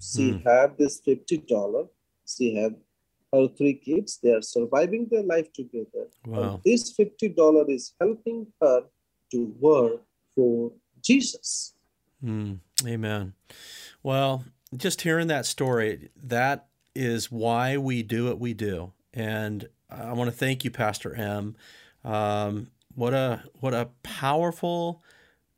She 0.00 0.32
hmm. 0.32 0.48
had 0.48 0.78
this 0.78 1.00
$50 1.06 1.88
she 2.36 2.56
have 2.56 2.74
her 3.32 3.48
three 3.48 3.74
kids. 3.74 4.18
They 4.22 4.32
are 4.32 4.42
surviving 4.42 5.08
their 5.10 5.22
life 5.22 5.52
together. 5.52 6.08
Wow. 6.26 6.42
And 6.42 6.60
this 6.64 6.96
$50 6.96 7.68
is 7.68 7.94
helping 8.00 8.46
her 8.60 8.82
to 9.32 9.54
work 9.60 10.02
for 10.34 10.72
Jesus. 11.02 11.74
Mm, 12.24 12.58
amen. 12.84 13.34
Well, 14.02 14.44
just 14.76 15.02
hearing 15.02 15.28
that 15.28 15.46
story, 15.46 16.10
that 16.22 16.66
is 16.94 17.30
why 17.30 17.76
we 17.76 18.02
do 18.02 18.26
what 18.26 18.38
we 18.38 18.54
do. 18.54 18.92
And 19.12 19.68
I 19.88 20.12
want 20.12 20.30
to 20.30 20.36
thank 20.36 20.64
you, 20.64 20.70
Pastor 20.70 21.14
M. 21.14 21.56
Um, 22.04 22.68
what 22.94 23.14
a 23.14 23.44
what 23.60 23.74
a 23.74 23.90
powerful, 24.02 25.02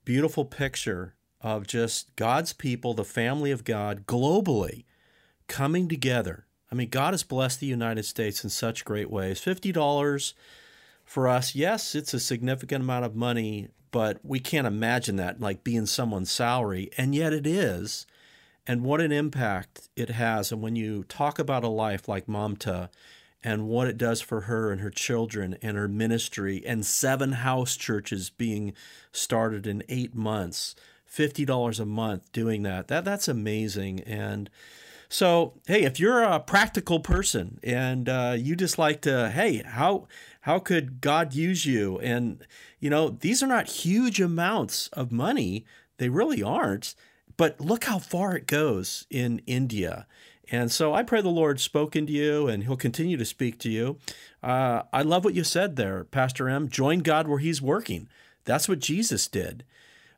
beautiful 0.05 0.45
picture 0.45 1.15
of 1.41 1.67
just 1.67 2.15
God's 2.17 2.53
people, 2.53 2.95
the 2.95 3.05
family 3.05 3.51
of 3.51 3.65
God 3.65 4.07
globally 4.07 4.85
coming 5.49 5.89
together 5.89 6.47
I 6.73 6.75
mean, 6.75 6.89
God 6.89 7.13
has 7.13 7.23
blessed 7.23 7.61
the 7.61 7.67
United 7.67 8.05
States 8.05 8.43
in 8.43 8.49
such 8.49 8.87
great 8.87 9.11
ways. 9.11 9.39
$50 9.41 10.33
for 11.05 11.29
us, 11.29 11.55
yes, 11.55 11.95
it's 11.95 12.15
a 12.15 12.19
significant 12.19 12.83
amount 12.83 13.05
of 13.05 13.15
money, 13.15 13.69
but 13.91 14.21
we 14.25 14.41
can't 14.41 14.67
imagine 14.67 15.17
that 15.17 15.39
like 15.39 15.65
being 15.65 15.85
someone's 15.85 16.31
salary, 16.31 16.91
and 16.97 17.15
yet 17.15 17.35
it 17.35 17.47
is. 17.47 18.07
And 18.67 18.85
what 18.85 19.03
an 19.03 19.13
impact 19.13 19.91
it 19.97 20.11
has. 20.11 20.51
And 20.51 20.63
when 20.63 20.75
you 20.75 21.05
talk 21.05 21.39
about 21.39 21.65
a 21.65 21.69
life 21.69 22.09
like 22.09 22.27
Mamta 22.27 22.89
and 23.45 23.69
what 23.69 23.89
it 23.89 23.99
does 23.99 24.23
for 24.23 24.43
her 24.43 24.73
and 24.73 24.81
her 24.81 24.91
children 24.91 25.59
and 25.61 25.77
her 25.77 25.89
ministry, 25.89 26.63
and 26.65 26.87
seven 26.87 27.33
house 27.33 27.77
churches 27.77 28.31
being 28.31 28.73
started 29.11 29.67
in 29.67 29.83
eight 29.91 30.15
months, 30.15 30.75
$50 31.13 31.81
a 31.81 31.85
month 31.85 32.33
doing 32.33 32.63
that, 32.63 32.89
that 32.89 33.05
that's 33.05 33.29
amazing. 33.29 34.01
And 34.01 34.49
so, 35.13 35.53
hey, 35.67 35.83
if 35.83 36.01
you're 36.01 36.23
a 36.23 36.41
practical 36.41 36.99
person 36.99 37.59
and 37.63 38.09
uh, 38.09 38.35
you 38.39 38.57
just 38.57 38.79
like 38.79 39.03
to, 39.03 39.29
hey, 39.29 39.63
how 39.63 40.09
how 40.41 40.59
could 40.59 41.03
God 41.03 41.35
use 41.35 41.67
you? 41.67 41.99
And 41.99 42.43
you 42.81 42.89
know, 42.89 43.11
these 43.11 43.43
are 43.43 43.47
not 43.47 43.69
huge 43.69 44.23
amounts 44.23 44.89
of 44.95 45.13
money; 45.13 45.67
they 45.99 46.09
really 46.09 46.43
aren't. 46.43 46.95
But 47.37 47.61
look 47.61 47.85
how 47.85 47.99
far 47.99 48.35
it 48.35 48.47
goes 48.47 49.07
in 49.11 49.43
India. 49.47 50.07
And 50.51 50.73
so 50.73 50.95
I 50.95 51.03
pray 51.03 51.21
the 51.21 51.29
Lord 51.29 51.61
spoke 51.61 51.95
into 51.95 52.13
you 52.13 52.49
and 52.49 52.65
he'll 52.65 52.77
continue 52.77 53.19
to 53.19 53.25
speak 53.25 53.59
to 53.61 53.71
you. 53.71 53.99
Uh, 54.43 54.83
I 54.95 55.03
love 55.03 55.25
what 55.25 55.35
you 55.35 55.45
said 55.45 55.77
there, 55.77 56.05
Pastor 56.05 56.49
M. 56.49 56.69
Join 56.69 57.01
God 57.01 57.29
where 57.29 57.39
he's 57.39 57.61
working. 57.61 58.09
That's 58.45 58.69
what 58.69 58.81
Jesus 58.81 59.29
did. 59.29 59.65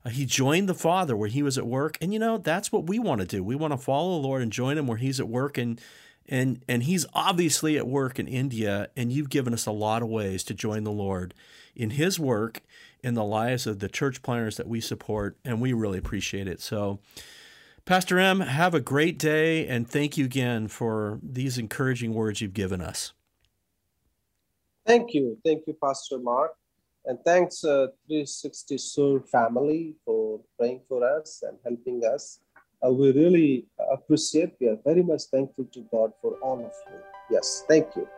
Uh, 0.04 0.10
he 0.10 0.26
joined 0.26 0.68
the 0.68 0.74
Father 0.74 1.16
where 1.16 1.28
he 1.28 1.42
was 1.42 1.56
at 1.56 1.66
work, 1.66 1.96
and 2.00 2.12
you 2.12 2.18
know 2.18 2.38
that's 2.38 2.70
what 2.70 2.86
we 2.86 2.98
want 2.98 3.20
to 3.20 3.26
do. 3.26 3.42
We 3.42 3.54
want 3.54 3.72
to 3.72 3.78
follow 3.78 4.20
the 4.20 4.26
Lord 4.26 4.42
and 4.42 4.52
join 4.52 4.76
him 4.76 4.86
where 4.86 4.98
he's 4.98 5.20
at 5.20 5.28
work, 5.28 5.56
and 5.56 5.80
and 6.28 6.62
and 6.68 6.82
he's 6.82 7.06
obviously 7.14 7.76
at 7.76 7.86
work 7.86 8.18
in 8.18 8.28
India, 8.28 8.88
and 8.96 9.12
you've 9.12 9.30
given 9.30 9.54
us 9.54 9.66
a 9.66 9.72
lot 9.72 10.02
of 10.02 10.08
ways 10.08 10.44
to 10.44 10.54
join 10.54 10.84
the 10.84 10.92
Lord 10.92 11.34
in 11.74 11.90
His 11.90 12.18
work 12.18 12.60
in 13.02 13.14
the 13.14 13.24
lives 13.24 13.66
of 13.66 13.80
the 13.80 13.88
church 13.88 14.22
planners 14.22 14.56
that 14.56 14.68
we 14.68 14.80
support, 14.80 15.36
and 15.44 15.60
we 15.60 15.72
really 15.72 15.98
appreciate 15.98 16.48
it. 16.48 16.60
So. 16.60 17.00
Pastor 17.86 18.18
M, 18.18 18.40
have 18.40 18.72
a 18.72 18.80
great 18.80 19.18
day 19.18 19.68
and 19.68 19.86
thank 19.86 20.16
you 20.16 20.24
again 20.24 20.68
for 20.68 21.20
these 21.22 21.58
encouraging 21.58 22.14
words 22.14 22.40
you've 22.40 22.54
given 22.54 22.80
us. 22.80 23.12
Thank 24.86 25.12
you. 25.12 25.36
Thank 25.44 25.66
you, 25.66 25.76
Pastor 25.82 26.18
Mark. 26.18 26.52
And 27.06 27.18
thanks, 27.24 27.64
uh, 27.64 27.88
360 28.06 28.78
Serve 28.78 29.28
family, 29.28 29.94
for 30.04 30.40
praying 30.58 30.80
for 30.88 31.04
us 31.04 31.42
and 31.46 31.58
helping 31.62 32.02
us. 32.04 32.40
Uh, 32.84 32.90
we 32.90 33.12
really 33.12 33.66
appreciate, 33.92 34.54
we 34.60 34.68
are 34.68 34.78
very 34.84 35.02
much 35.02 35.22
thankful 35.24 35.64
to 35.72 35.80
God 35.92 36.12
for 36.20 36.34
all 36.42 36.58
of 36.58 36.72
you. 36.90 36.98
Yes, 37.30 37.64
thank 37.68 37.94
you. 37.96 38.08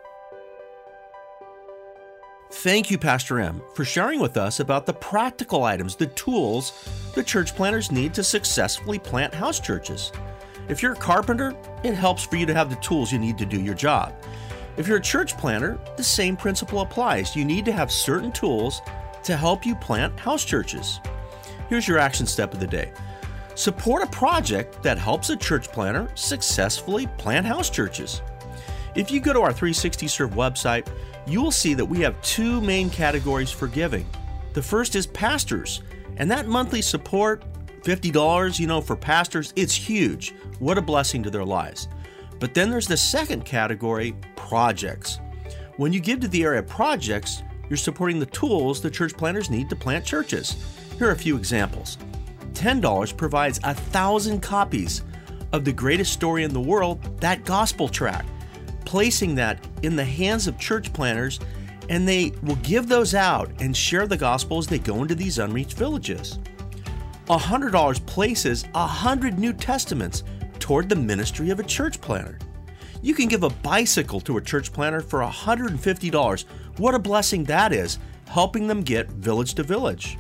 Thank 2.50 2.90
you, 2.90 2.98
Pastor 2.98 3.40
M, 3.40 3.60
for 3.74 3.84
sharing 3.84 4.20
with 4.20 4.36
us 4.36 4.60
about 4.60 4.86
the 4.86 4.92
practical 4.92 5.64
items, 5.64 5.96
the 5.96 6.06
tools 6.06 6.72
the 7.14 7.24
church 7.24 7.56
planters 7.56 7.90
need 7.90 8.14
to 8.14 8.22
successfully 8.22 8.98
plant 8.98 9.34
house 9.34 9.58
churches. 9.58 10.12
If 10.68 10.82
you're 10.82 10.92
a 10.92 10.96
carpenter, 10.96 11.54
it 11.82 11.94
helps 11.94 12.24
for 12.24 12.36
you 12.36 12.46
to 12.46 12.54
have 12.54 12.70
the 12.70 12.76
tools 12.76 13.12
you 13.12 13.18
need 13.18 13.38
to 13.38 13.46
do 13.46 13.60
your 13.60 13.74
job. 13.74 14.14
If 14.76 14.86
you're 14.86 14.98
a 14.98 15.02
church 15.02 15.38
planter, 15.38 15.78
the 15.96 16.04
same 16.04 16.36
principle 16.36 16.80
applies. 16.80 17.34
You 17.34 17.44
need 17.44 17.64
to 17.64 17.72
have 17.72 17.90
certain 17.90 18.30
tools 18.30 18.82
to 19.24 19.36
help 19.36 19.64
you 19.64 19.74
plant 19.74 20.18
house 20.20 20.44
churches. 20.44 21.00
Here's 21.68 21.88
your 21.88 21.98
action 21.98 22.26
step 22.26 22.52
of 22.52 22.60
the 22.60 22.66
day 22.66 22.92
support 23.54 24.02
a 24.02 24.06
project 24.08 24.82
that 24.82 24.98
helps 24.98 25.30
a 25.30 25.36
church 25.36 25.68
planter 25.68 26.10
successfully 26.14 27.06
plant 27.16 27.46
house 27.46 27.70
churches. 27.70 28.20
If 28.94 29.10
you 29.10 29.18
go 29.18 29.32
to 29.32 29.40
our 29.40 29.52
360 29.52 30.08
Serve 30.08 30.32
website, 30.32 30.86
you 31.26 31.42
will 31.42 31.50
see 31.50 31.72
that 31.72 31.84
we 31.84 32.00
have 32.00 32.20
two 32.20 32.60
main 32.60 32.90
categories 32.90 33.50
for 33.50 33.68
giving. 33.68 34.06
The 34.52 34.62
first 34.62 34.94
is 34.94 35.06
pastors, 35.06 35.82
and 36.18 36.30
that 36.30 36.48
monthly 36.48 36.82
support, 36.82 37.44
$50, 37.82 38.58
you 38.58 38.66
know, 38.66 38.80
for 38.80 38.96
pastors, 38.96 39.52
it's 39.56 39.74
huge. 39.74 40.34
What 40.58 40.78
a 40.78 40.82
blessing 40.82 41.22
to 41.22 41.30
their 41.30 41.44
lives. 41.44 41.88
But 42.38 42.54
then 42.54 42.70
there's 42.70 42.86
the 42.86 42.96
second 42.96 43.44
category, 43.44 44.14
projects. 44.34 45.20
When 45.76 45.92
you 45.92 46.00
give 46.00 46.20
to 46.20 46.28
the 46.28 46.42
area 46.42 46.62
projects, 46.62 47.42
you're 47.68 47.76
supporting 47.76 48.18
the 48.18 48.26
tools 48.26 48.80
the 48.80 48.90
church 48.90 49.16
planters 49.16 49.50
need 49.50 49.68
to 49.70 49.76
plant 49.76 50.04
churches. 50.04 50.56
Here 50.98 51.08
are 51.08 51.12
a 51.12 51.18
few 51.18 51.36
examples. 51.36 51.98
$10 52.52 53.16
provides 53.16 53.60
a 53.64 53.74
thousand 53.74 54.40
copies 54.40 55.02
of 55.52 55.64
the 55.64 55.72
greatest 55.72 56.12
story 56.12 56.44
in 56.44 56.52
the 56.52 56.60
world, 56.60 57.20
that 57.20 57.44
gospel 57.44 57.88
tract, 57.88 58.28
placing 58.84 59.34
that 59.34 59.62
in 59.82 59.96
the 59.96 60.04
hands 60.04 60.46
of 60.46 60.58
church 60.58 60.92
planters, 60.92 61.40
and 61.88 62.08
they 62.08 62.32
will 62.42 62.56
give 62.56 62.88
those 62.88 63.14
out 63.14 63.50
and 63.60 63.76
share 63.76 64.06
the 64.06 64.16
gospel 64.16 64.58
as 64.58 64.66
they 64.66 64.78
go 64.78 65.02
into 65.02 65.14
these 65.14 65.38
unreached 65.38 65.76
villages. 65.76 66.38
$100 67.26 68.06
places 68.06 68.64
100 68.72 69.38
New 69.38 69.52
Testaments 69.52 70.22
toward 70.58 70.88
the 70.88 70.96
ministry 70.96 71.50
of 71.50 71.60
a 71.60 71.64
church 71.64 72.00
planner. 72.00 72.38
You 73.02 73.14
can 73.14 73.28
give 73.28 73.42
a 73.42 73.50
bicycle 73.50 74.20
to 74.20 74.36
a 74.36 74.42
church 74.42 74.72
planner 74.72 75.00
for 75.00 75.20
$150. 75.20 76.44
What 76.78 76.94
a 76.94 76.98
blessing 76.98 77.44
that 77.44 77.72
is, 77.72 77.98
helping 78.28 78.66
them 78.66 78.82
get 78.82 79.08
village 79.08 79.54
to 79.54 79.62
village. 79.62 80.18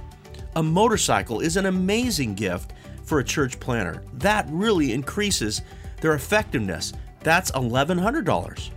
A 0.56 0.62
motorcycle 0.62 1.40
is 1.40 1.56
an 1.56 1.66
amazing 1.66 2.34
gift 2.34 2.72
for 3.04 3.18
a 3.18 3.24
church 3.24 3.58
planner. 3.60 4.02
That 4.14 4.46
really 4.50 4.92
increases 4.92 5.62
their 6.00 6.14
effectiveness. 6.14 6.92
That's 7.20 7.50
$1,100. 7.52 8.70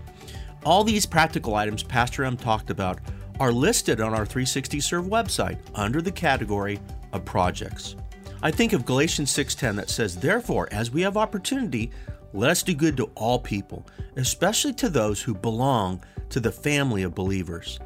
All 0.65 0.83
these 0.83 1.05
practical 1.05 1.55
items 1.55 1.83
Pastor 1.83 2.23
M 2.23 2.35
talked 2.35 2.69
about 2.69 2.99
are 3.39 3.51
listed 3.51 4.01
on 4.01 4.13
our 4.13 4.25
360 4.25 4.79
Serve 4.79 5.05
website 5.05 5.57
under 5.75 6.01
the 6.01 6.11
category 6.11 6.79
of 7.13 7.23
projects. 7.25 7.95
I 8.41 8.51
think 8.51 8.71
of 8.71 8.85
Galatians 8.85 9.31
6:10 9.31 9.75
that 9.75 9.89
says, 9.89 10.15
"Therefore, 10.15 10.69
as 10.71 10.91
we 10.91 11.01
have 11.01 11.17
opportunity, 11.17 11.91
let 12.33 12.49
us 12.49 12.63
do 12.63 12.73
good 12.73 12.95
to 12.95 13.11
all 13.15 13.37
people, 13.39 13.85
especially 14.15 14.71
to 14.73 14.87
those 14.87 15.21
who 15.21 15.33
belong 15.33 16.01
to 16.29 16.39
the 16.39 16.51
family 16.51 17.03
of 17.03 17.13
believers." 17.13 17.79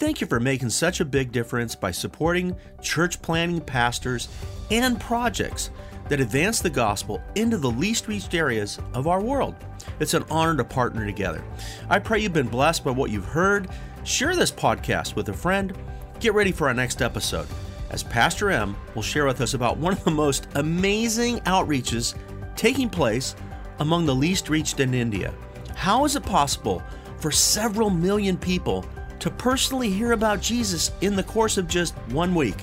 Thank 0.00 0.20
you 0.20 0.26
for 0.26 0.40
making 0.40 0.70
such 0.70 0.98
a 0.98 1.04
big 1.04 1.30
difference 1.30 1.76
by 1.76 1.92
supporting 1.92 2.56
church 2.80 3.22
planting 3.22 3.60
pastors 3.60 4.28
and 4.70 4.98
projects 4.98 5.70
that 6.08 6.20
advance 6.20 6.58
the 6.58 6.70
gospel 6.70 7.20
into 7.36 7.56
the 7.56 7.70
least 7.70 8.08
reached 8.08 8.34
areas 8.34 8.80
of 8.94 9.06
our 9.06 9.20
world. 9.20 9.54
It's 10.00 10.14
an 10.14 10.24
honor 10.28 10.56
to 10.56 10.64
partner 10.64 11.06
together. 11.06 11.44
I 11.88 12.00
pray 12.00 12.18
you've 12.18 12.32
been 12.32 12.48
blessed 12.48 12.82
by 12.82 12.90
what 12.90 13.10
you've 13.10 13.26
heard. 13.26 13.68
Share 14.02 14.34
this 14.34 14.50
podcast 14.50 15.14
with 15.14 15.28
a 15.28 15.34
friend. 15.34 15.72
Get 16.18 16.34
ready 16.34 16.50
for 16.50 16.66
our 16.66 16.74
next 16.74 17.00
episode 17.00 17.46
as 17.90 18.02
Pastor 18.02 18.50
M 18.50 18.76
will 18.94 19.02
share 19.02 19.26
with 19.26 19.40
us 19.40 19.54
about 19.54 19.76
one 19.76 19.92
of 19.92 20.04
the 20.04 20.10
most 20.10 20.46
amazing 20.54 21.38
outreaches 21.40 22.14
taking 22.56 22.88
place 22.88 23.34
among 23.80 24.06
the 24.06 24.14
least 24.14 24.48
reached 24.48 24.80
in 24.80 24.94
India. 24.94 25.34
How 25.74 26.04
is 26.04 26.16
it 26.16 26.22
possible 26.22 26.82
for 27.18 27.30
several 27.30 27.90
million 27.90 28.36
people 28.36 28.84
to 29.18 29.30
personally 29.30 29.90
hear 29.90 30.12
about 30.12 30.40
Jesus 30.40 30.92
in 31.00 31.16
the 31.16 31.22
course 31.22 31.58
of 31.58 31.68
just 31.68 31.94
one 32.10 32.34
week? 32.34 32.56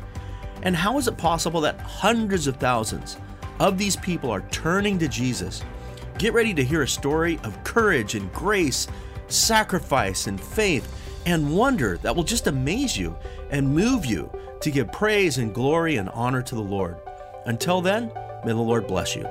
And 0.63 0.75
how 0.75 0.97
is 0.97 1.07
it 1.07 1.17
possible 1.17 1.61
that 1.61 1.79
hundreds 1.81 2.47
of 2.47 2.57
thousands 2.57 3.17
of 3.59 3.77
these 3.77 3.95
people 3.95 4.31
are 4.31 4.41
turning 4.49 4.97
to 4.99 5.07
Jesus? 5.07 5.63
Get 6.17 6.33
ready 6.33 6.53
to 6.53 6.63
hear 6.63 6.81
a 6.81 6.87
story 6.87 7.39
of 7.43 7.63
courage 7.63 8.15
and 8.15 8.31
grace, 8.33 8.87
sacrifice 9.27 10.27
and 10.27 10.39
faith, 10.41 10.93
and 11.25 11.55
wonder 11.55 11.97
that 11.97 12.15
will 12.15 12.23
just 12.23 12.47
amaze 12.47 12.97
you 12.97 13.15
and 13.51 13.67
move 13.67 14.05
you 14.05 14.31
to 14.61 14.71
give 14.71 14.91
praise 14.91 15.37
and 15.37 15.53
glory 15.53 15.97
and 15.97 16.09
honor 16.09 16.41
to 16.41 16.55
the 16.55 16.61
Lord. 16.61 16.97
Until 17.45 17.81
then, 17.81 18.11
may 18.45 18.51
the 18.51 18.57
Lord 18.57 18.87
bless 18.87 19.15
you. 19.15 19.27